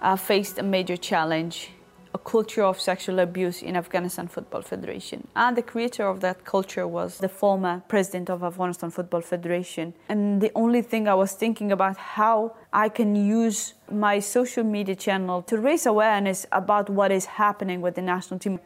uh, 0.00 0.16
faced 0.16 0.58
a 0.58 0.62
major 0.62 0.96
challenge 0.96 1.72
a 2.14 2.18
culture 2.18 2.62
of 2.62 2.80
sexual 2.80 3.18
abuse 3.18 3.60
in 3.60 3.76
Afghanistan 3.76 4.28
Football 4.28 4.62
Federation. 4.62 5.26
And 5.34 5.56
the 5.56 5.62
creator 5.62 6.06
of 6.06 6.20
that 6.20 6.44
culture 6.44 6.86
was 6.86 7.18
the 7.18 7.28
former 7.28 7.82
president 7.88 8.30
of 8.30 8.44
Afghanistan 8.44 8.90
Football 8.90 9.20
Federation. 9.20 9.94
And 10.08 10.40
the 10.40 10.52
only 10.54 10.80
thing 10.80 11.08
I 11.08 11.14
was 11.14 11.32
thinking 11.32 11.72
about 11.72 11.96
how 11.96 12.54
I 12.72 12.88
can 12.88 13.16
use 13.16 13.74
my 13.90 14.20
social 14.20 14.62
media 14.62 14.94
channel 14.94 15.42
to 15.42 15.58
raise 15.58 15.86
awareness 15.86 16.46
about 16.52 16.88
what 16.88 17.10
is 17.10 17.26
happening 17.26 17.80
with 17.80 17.96
the 17.96 18.02
national 18.02 18.38
team. 18.38 18.60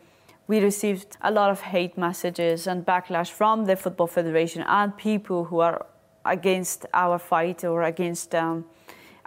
We 0.46 0.60
received 0.60 1.16
a 1.22 1.30
lot 1.30 1.50
of 1.50 1.62
hate 1.62 1.96
messages 1.96 2.66
and 2.66 2.84
backlash 2.84 3.30
from 3.30 3.64
the 3.64 3.76
Football 3.76 4.08
Federation 4.08 4.62
and 4.62 4.94
people 4.96 5.44
who 5.44 5.60
are 5.60 5.86
against 6.24 6.86
our 6.92 7.18
fight 7.18 7.64
or 7.64 7.82
against 7.82 8.34
um, 8.34 8.64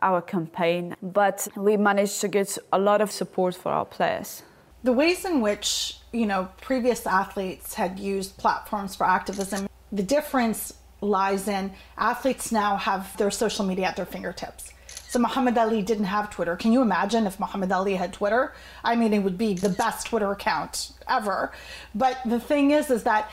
our 0.01 0.21
campaign, 0.21 0.95
but 1.01 1.47
we 1.55 1.77
managed 1.77 2.21
to 2.21 2.27
get 2.27 2.57
a 2.73 2.79
lot 2.79 3.01
of 3.01 3.11
support 3.11 3.55
for 3.55 3.71
our 3.71 3.85
players. 3.85 4.43
The 4.83 4.93
ways 4.93 5.25
in 5.25 5.41
which, 5.41 5.99
you 6.11 6.25
know, 6.25 6.49
previous 6.61 7.05
athletes 7.05 7.75
had 7.75 7.99
used 7.99 8.37
platforms 8.37 8.95
for 8.95 9.05
activism, 9.05 9.67
the 9.91 10.03
difference 10.03 10.73
lies 11.01 11.47
in 11.47 11.71
athletes 11.97 12.51
now 12.51 12.77
have 12.77 13.15
their 13.17 13.31
social 13.31 13.65
media 13.65 13.87
at 13.87 13.95
their 13.95 14.05
fingertips. 14.05 14.71
So 15.07 15.19
Muhammad 15.19 15.57
Ali 15.57 15.81
didn't 15.81 16.05
have 16.05 16.29
Twitter. 16.29 16.55
Can 16.55 16.71
you 16.71 16.81
imagine 16.81 17.27
if 17.27 17.39
Muhammad 17.39 17.71
Ali 17.71 17.95
had 17.95 18.13
Twitter? 18.13 18.53
I 18.83 18.95
mean, 18.95 19.13
it 19.13 19.19
would 19.19 19.37
be 19.37 19.53
the 19.53 19.69
best 19.69 20.07
Twitter 20.07 20.31
account 20.31 20.93
ever. 21.07 21.51
But 21.93 22.17
the 22.25 22.39
thing 22.39 22.71
is, 22.71 22.89
is 22.89 23.03
that 23.03 23.29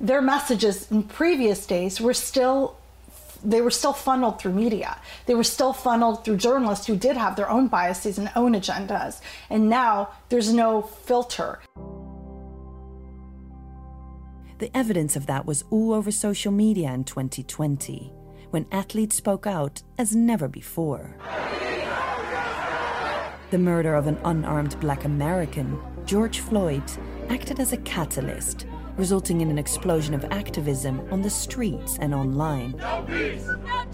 their 0.00 0.20
messages 0.20 0.90
in 0.90 1.04
previous 1.04 1.66
days 1.66 2.00
were 2.00 2.14
still 2.14 2.79
they 3.44 3.60
were 3.60 3.70
still 3.70 3.92
funneled 3.92 4.40
through 4.40 4.52
media. 4.52 4.98
They 5.26 5.34
were 5.34 5.44
still 5.44 5.72
funneled 5.72 6.24
through 6.24 6.36
journalists 6.36 6.86
who 6.86 6.96
did 6.96 7.16
have 7.16 7.36
their 7.36 7.50
own 7.50 7.68
biases 7.68 8.18
and 8.18 8.30
own 8.36 8.52
agendas. 8.54 9.20
And 9.48 9.68
now 9.68 10.10
there's 10.28 10.52
no 10.52 10.82
filter. 10.82 11.60
The 14.58 14.70
evidence 14.76 15.16
of 15.16 15.26
that 15.26 15.46
was 15.46 15.64
all 15.70 15.94
over 15.94 16.10
social 16.10 16.52
media 16.52 16.92
in 16.92 17.04
2020, 17.04 18.12
when 18.50 18.66
athletes 18.70 19.16
spoke 19.16 19.46
out 19.46 19.82
as 19.96 20.14
never 20.14 20.48
before. 20.48 21.16
The 23.50 23.58
murder 23.58 23.94
of 23.94 24.06
an 24.06 24.18
unarmed 24.24 24.78
black 24.80 25.04
American, 25.04 25.80
George 26.04 26.40
Floyd, 26.40 26.82
acted 27.30 27.58
as 27.58 27.72
a 27.72 27.78
catalyst 27.78 28.66
resulting 28.96 29.40
in 29.40 29.50
an 29.50 29.58
explosion 29.58 30.14
of 30.14 30.24
activism 30.30 31.06
on 31.10 31.22
the 31.22 31.30
streets 31.30 31.98
and 32.00 32.14
online. 32.14 32.72
No 32.78 33.04
peace, 33.06 33.46
no 33.46 33.84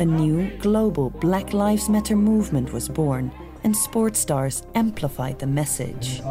a 0.00 0.04
new 0.04 0.50
global 0.58 1.10
Black 1.10 1.52
Lives 1.52 1.90
Matter 1.90 2.16
movement 2.16 2.72
was 2.72 2.88
born, 2.88 3.30
and 3.64 3.76
sports 3.76 4.18
stars 4.18 4.62
amplified 4.74 5.38
the 5.38 5.46
message. 5.46 6.22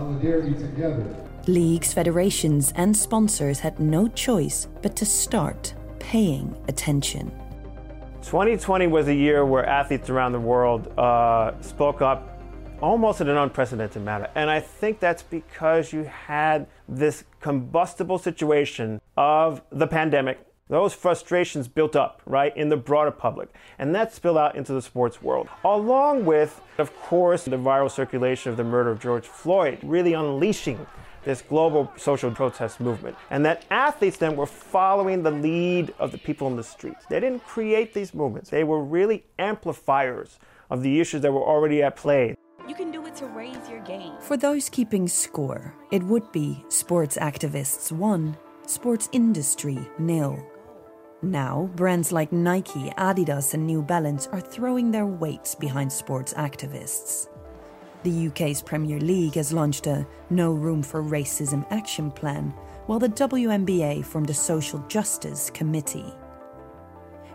Leagues, 1.45 1.93
federations, 1.93 2.73
and 2.75 2.97
sponsors 2.97 3.59
had 3.59 3.79
no 3.79 4.07
choice 4.07 4.67
but 4.81 4.95
to 4.95 5.05
start 5.05 5.75
paying 5.99 6.55
attention. 6.67 7.31
2020 8.23 8.87
was 8.87 9.07
a 9.07 9.13
year 9.13 9.45
where 9.45 9.65
athletes 9.65 10.09
around 10.09 10.31
the 10.31 10.39
world 10.39 10.87
uh, 10.97 11.51
spoke 11.61 12.01
up 12.01 12.28
almost 12.81 13.21
in 13.21 13.29
an 13.29 13.37
unprecedented 13.37 14.01
manner. 14.01 14.29
And 14.35 14.49
I 14.49 14.59
think 14.59 14.99
that's 14.99 15.23
because 15.23 15.93
you 15.93 16.03
had 16.03 16.67
this 16.87 17.23
combustible 17.39 18.17
situation 18.17 19.01
of 19.17 19.61
the 19.71 19.87
pandemic. 19.87 20.39
Those 20.69 20.93
frustrations 20.93 21.67
built 21.67 21.95
up, 21.95 22.21
right, 22.27 22.55
in 22.55 22.69
the 22.69 22.77
broader 22.77 23.11
public. 23.11 23.49
And 23.79 23.93
that 23.95 24.13
spilled 24.13 24.37
out 24.37 24.55
into 24.55 24.71
the 24.71 24.83
sports 24.83 25.21
world. 25.21 25.49
Along 25.65 26.25
with, 26.25 26.61
of 26.77 26.95
course, 27.01 27.45
the 27.45 27.57
viral 27.57 27.89
circulation 27.89 28.51
of 28.51 28.57
the 28.57 28.63
murder 28.63 28.91
of 28.91 28.99
George 28.99 29.25
Floyd, 29.25 29.79
really 29.81 30.13
unleashing 30.13 30.85
this 31.23 31.41
global 31.41 31.91
social 31.97 32.31
protest 32.31 32.79
movement. 32.79 33.15
And 33.31 33.43
that 33.45 33.65
athletes 33.71 34.17
then 34.17 34.35
were 34.35 34.45
following 34.45 35.23
the 35.23 35.31
lead 35.31 35.93
of 35.99 36.11
the 36.11 36.17
people 36.17 36.47
in 36.47 36.55
the 36.55 36.63
streets. 36.63 37.05
They 37.09 37.19
didn't 37.19 37.45
create 37.45 37.93
these 37.93 38.13
movements, 38.13 38.49
they 38.49 38.63
were 38.63 38.81
really 38.81 39.25
amplifiers 39.37 40.39
of 40.69 40.83
the 40.83 40.99
issues 40.99 41.21
that 41.21 41.31
were 41.31 41.41
already 41.41 41.81
at 41.81 41.95
play. 41.95 42.35
You 42.67 42.75
can 42.75 42.91
do 42.91 43.05
it 43.05 43.15
to 43.15 43.25
raise 43.27 43.69
your 43.69 43.79
game. 43.81 44.13
For 44.19 44.37
those 44.37 44.69
keeping 44.69 45.07
score, 45.07 45.73
it 45.91 46.03
would 46.03 46.31
be 46.31 46.63
sports 46.69 47.17
activists 47.17 47.91
1, 47.91 48.37
sports 48.67 49.09
industry 49.11 49.79
nil. 49.97 50.39
Now, 51.21 51.69
brands 51.75 52.11
like 52.11 52.31
Nike, 52.31 52.91
Adidas, 52.97 53.53
and 53.53 53.65
New 53.65 53.81
Balance 53.81 54.27
are 54.27 54.39
throwing 54.39 54.91
their 54.91 55.05
weights 55.05 55.53
behind 55.55 55.91
sports 55.91 56.33
activists. 56.35 57.27
The 58.03 58.27
UK's 58.27 58.61
Premier 58.61 58.99
League 58.99 59.35
has 59.35 59.51
launched 59.51 59.85
a 59.87 60.07
No 60.29 60.53
Room 60.53 60.81
for 60.81 61.03
Racism 61.03 61.65
action 61.71 62.09
plan, 62.11 62.53
while 62.85 62.99
the 62.99 63.09
WNBA 63.09 64.05
formed 64.05 64.29
a 64.29 64.33
Social 64.33 64.79
Justice 64.87 65.49
Committee. 65.49 66.13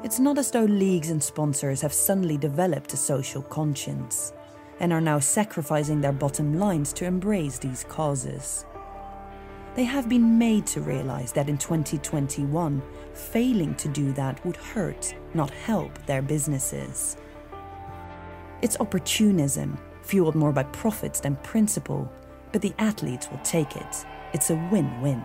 It's 0.03 0.19
not 0.19 0.39
as 0.39 0.51
though 0.51 0.65
leagues 0.65 1.11
and 1.11 1.23
sponsors 1.23 1.83
have 1.83 1.93
suddenly 1.93 2.39
developed 2.39 2.95
a 2.95 2.97
social 2.97 3.43
conscience 3.43 4.33
and 4.81 4.93
are 4.93 5.01
now 5.01 5.19
sacrificing 5.19 6.01
their 6.01 6.13
bottom 6.13 6.59
lines 6.59 6.93
to 6.95 7.05
embrace 7.05 7.59
these 7.59 7.85
causes. 7.85 8.65
They 9.75 9.85
have 9.85 10.09
been 10.09 10.39
made 10.39 10.67
to 10.69 10.81
realize 10.81 11.33
that 11.33 11.49
in 11.49 11.59
2021, 11.59 12.83
failing 13.13 13.75
to 13.77 13.89
do 13.89 14.13
that 14.13 14.45
would 14.47 14.57
hurt, 14.57 15.15
not 15.35 15.51
help 15.51 15.99
their 16.07 16.23
businesses. 16.23 17.17
It's 18.63 18.79
opportunism, 18.79 19.77
fueled 20.03 20.37
more 20.37 20.53
by 20.53 20.63
profits 20.65 21.21
than 21.21 21.37
principle, 21.37 22.11
but 22.53 22.63
the 22.63 22.73
athletes 22.79 23.29
will 23.31 23.41
take 23.43 23.75
it. 23.75 24.07
It's 24.33 24.51
a 24.51 24.69
win 24.71 25.01
win. 25.01 25.23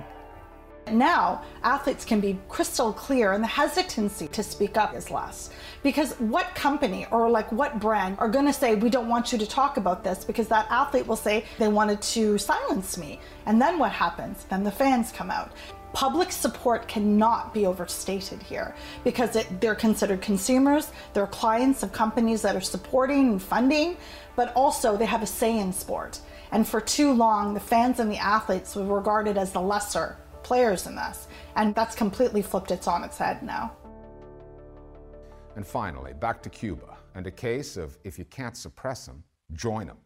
Now, 0.91 1.43
athletes 1.63 2.05
can 2.05 2.19
be 2.19 2.37
crystal 2.47 2.93
clear 2.93 3.33
and 3.33 3.43
the 3.43 3.47
hesitancy 3.47 4.27
to 4.29 4.43
speak 4.43 4.77
up 4.77 4.95
is 4.95 5.11
less. 5.11 5.49
Because 5.83 6.13
what 6.15 6.53
company 6.55 7.05
or 7.11 7.29
like 7.29 7.51
what 7.51 7.79
brand 7.79 8.17
are 8.19 8.29
going 8.29 8.45
to 8.45 8.53
say, 8.53 8.75
we 8.75 8.89
don't 8.89 9.07
want 9.07 9.31
you 9.31 9.37
to 9.37 9.47
talk 9.47 9.77
about 9.77 10.03
this 10.03 10.23
because 10.23 10.47
that 10.49 10.67
athlete 10.69 11.07
will 11.07 11.15
say 11.15 11.45
they 11.57 11.67
wanted 11.67 12.01
to 12.01 12.37
silence 12.37 12.97
me. 12.97 13.19
And 13.45 13.61
then 13.61 13.79
what 13.79 13.91
happens? 13.91 14.45
Then 14.49 14.63
the 14.63 14.71
fans 14.71 15.11
come 15.11 15.31
out. 15.31 15.51
Public 15.93 16.31
support 16.31 16.87
cannot 16.87 17.53
be 17.53 17.65
overstated 17.65 18.43
here 18.43 18.75
because 19.03 19.35
it, 19.35 19.59
they're 19.59 19.73
considered 19.73 20.21
consumers, 20.21 20.91
they're 21.13 21.25
clients 21.27 21.81
of 21.81 21.91
companies 21.91 22.43
that 22.43 22.55
are 22.55 22.61
supporting 22.61 23.29
and 23.29 23.41
funding, 23.41 23.97
but 24.35 24.53
also 24.55 24.95
they 24.95 25.05
have 25.05 25.23
a 25.23 25.25
say 25.25 25.57
in 25.57 25.73
sport. 25.73 26.19
And 26.51 26.67
for 26.67 26.79
too 26.79 27.11
long, 27.13 27.53
the 27.53 27.59
fans 27.59 27.99
and 27.99 28.11
the 28.11 28.17
athletes 28.17 28.75
were 28.75 28.85
regarded 28.85 29.37
as 29.37 29.51
the 29.51 29.61
lesser 29.61 30.17
players 30.49 30.87
in 30.87 30.95
this. 30.95 31.27
And 31.55 31.75
that's 31.75 31.95
completely 31.95 32.41
flipped 32.41 32.71
its 32.71 32.87
on 32.87 33.03
its 33.03 33.19
head 33.19 33.43
now. 33.43 33.71
And 35.55 35.65
finally, 35.65 36.13
back 36.13 36.41
to 36.41 36.49
Cuba 36.49 36.97
and 37.13 37.27
a 37.27 37.31
case 37.31 37.77
of 37.77 37.99
if 38.03 38.17
you 38.17 38.25
can't 38.25 38.57
suppress 38.57 39.05
them, 39.05 39.23
join 39.53 39.85
them. 39.85 39.99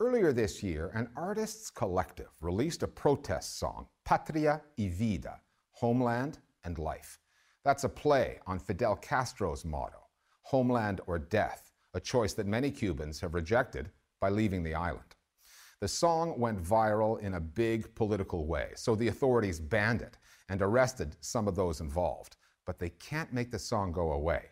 Earlier 0.00 0.32
this 0.32 0.60
year, 0.60 0.90
an 0.94 1.08
artists 1.16 1.70
collective 1.70 2.32
released 2.40 2.82
a 2.82 2.88
protest 2.88 3.58
song, 3.60 3.86
Patria 4.04 4.60
y 4.76 4.90
Vida, 4.92 5.40
Homeland 5.70 6.38
and 6.64 6.76
Life. 6.78 7.20
That's 7.64 7.84
a 7.84 7.88
play 7.88 8.40
on 8.48 8.58
Fidel 8.58 8.96
Castro's 8.96 9.64
motto, 9.64 10.02
Homeland 10.42 11.00
or 11.06 11.20
Death, 11.20 11.70
a 11.94 12.00
choice 12.00 12.34
that 12.34 12.46
many 12.46 12.72
Cubans 12.72 13.20
have 13.20 13.34
rejected 13.34 13.90
by 14.20 14.30
leaving 14.30 14.64
the 14.64 14.74
island. 14.74 15.14
The 15.80 15.88
song 15.88 16.38
went 16.38 16.62
viral 16.62 17.18
in 17.20 17.34
a 17.34 17.40
big 17.40 17.94
political 17.94 18.46
way, 18.46 18.72
so 18.76 18.94
the 18.94 19.08
authorities 19.08 19.58
banned 19.58 20.02
it 20.02 20.18
and 20.50 20.60
arrested 20.60 21.16
some 21.20 21.48
of 21.48 21.56
those 21.56 21.80
involved. 21.80 22.36
But 22.66 22.78
they 22.78 22.90
can't 22.90 23.32
make 23.32 23.50
the 23.50 23.58
song 23.58 23.90
go 23.90 24.12
away. 24.12 24.42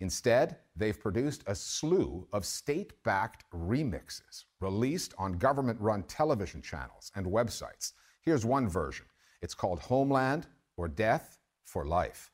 Instead, 0.00 0.56
they've 0.74 0.98
produced 0.98 1.44
a 1.46 1.54
slew 1.54 2.26
of 2.32 2.46
state 2.46 2.94
backed 3.04 3.44
remixes 3.52 4.44
released 4.60 5.12
on 5.18 5.34
government 5.34 5.78
run 5.78 6.04
television 6.04 6.62
channels 6.62 7.12
and 7.14 7.26
websites. 7.26 7.92
Here's 8.22 8.46
one 8.46 8.66
version 8.66 9.04
it's 9.42 9.54
called 9.54 9.78
Homeland 9.78 10.46
or 10.78 10.88
Death 10.88 11.38
for 11.64 11.84
Life. 11.84 12.30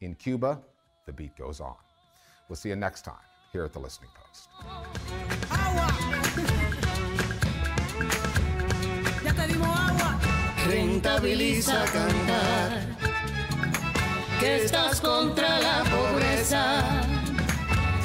In 0.00 0.14
Cuba, 0.14 0.60
the 1.06 1.12
beat 1.12 1.34
goes 1.36 1.58
on. 1.60 1.76
We'll 2.50 2.56
see 2.56 2.68
you 2.68 2.76
next 2.76 3.02
time 3.02 3.14
here 3.50 3.64
at 3.64 3.72
the 3.72 3.80
Listening 3.80 4.10
Post. 4.14 4.48
Rentabiliza 10.68 11.82
cantar 11.86 12.98
que 14.38 14.64
estás 14.64 15.00
contra 15.00 15.58
la 15.60 15.82
pobreza. 15.84 16.82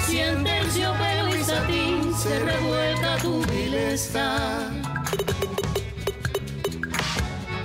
Si 0.07 0.19
en 0.19 0.45
terciopelo 0.45 1.35
y 1.35 1.43
satín 1.43 2.13
se 2.15 2.39
revuelca 2.39 3.17
tu 3.17 3.43
vileza. 3.47 4.69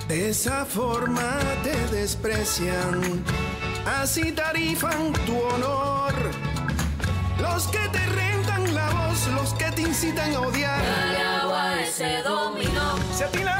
De 0.09 0.31
esa 0.31 0.65
forma 0.65 1.39
te 1.63 1.77
desprecian, 1.95 3.23
así 4.01 4.33
tarifan 4.33 5.13
tu 5.27 5.39
honor. 5.39 6.15
Los 7.41 7.69
que 7.69 7.89
te 7.93 8.05
rentan 8.07 8.75
la 8.75 8.91
voz, 8.91 9.29
los 9.29 9.55
que 9.55 9.71
te 9.71 9.83
incitan 9.83 10.35
a 10.35 10.41
odiar. 10.41 10.83
Dale 10.83 11.23
agua 11.23 11.71
a 11.71 11.83
ese 11.83 12.23
dominó. 12.23 12.99
Si 13.15 13.23
a 13.23 13.29
ti 13.29 13.45
la 13.45 13.58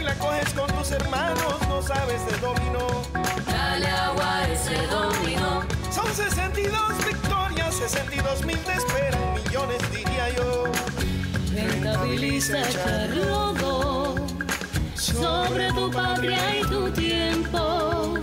y 0.00 0.04
la 0.04 0.14
coges 0.14 0.52
con 0.54 0.66
tus 0.72 0.90
hermanos, 0.92 1.56
no 1.68 1.82
sabes 1.82 2.24
de 2.26 2.38
dominó. 2.38 2.86
Dale 3.46 3.86
agua 3.86 4.36
a 4.36 4.48
ese 4.48 4.76
dominó. 4.86 5.62
Son 5.90 6.14
62 6.14 7.04
victorias, 7.06 7.74
62 7.74 8.44
mil 8.44 8.58
te 8.58 8.72
esperan, 8.72 9.34
millones 9.34 9.80
diría 9.92 10.30
yo. 10.36 10.64
Rentabiliza 11.52 12.60
echar 12.68 13.10
lodo 13.10 14.14
sobre 14.94 15.72
tu 15.72 15.90
patria 15.90 16.60
y 16.60 16.62
tu 16.62 16.90
tiempo. 16.90 18.14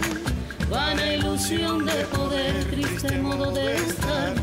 Vana 0.70 1.14
ilusión 1.14 1.86
de 1.86 2.06
poder, 2.06 2.66
triste 2.66 3.18
modo 3.20 3.52
de 3.52 3.76
estar. 3.76 4.38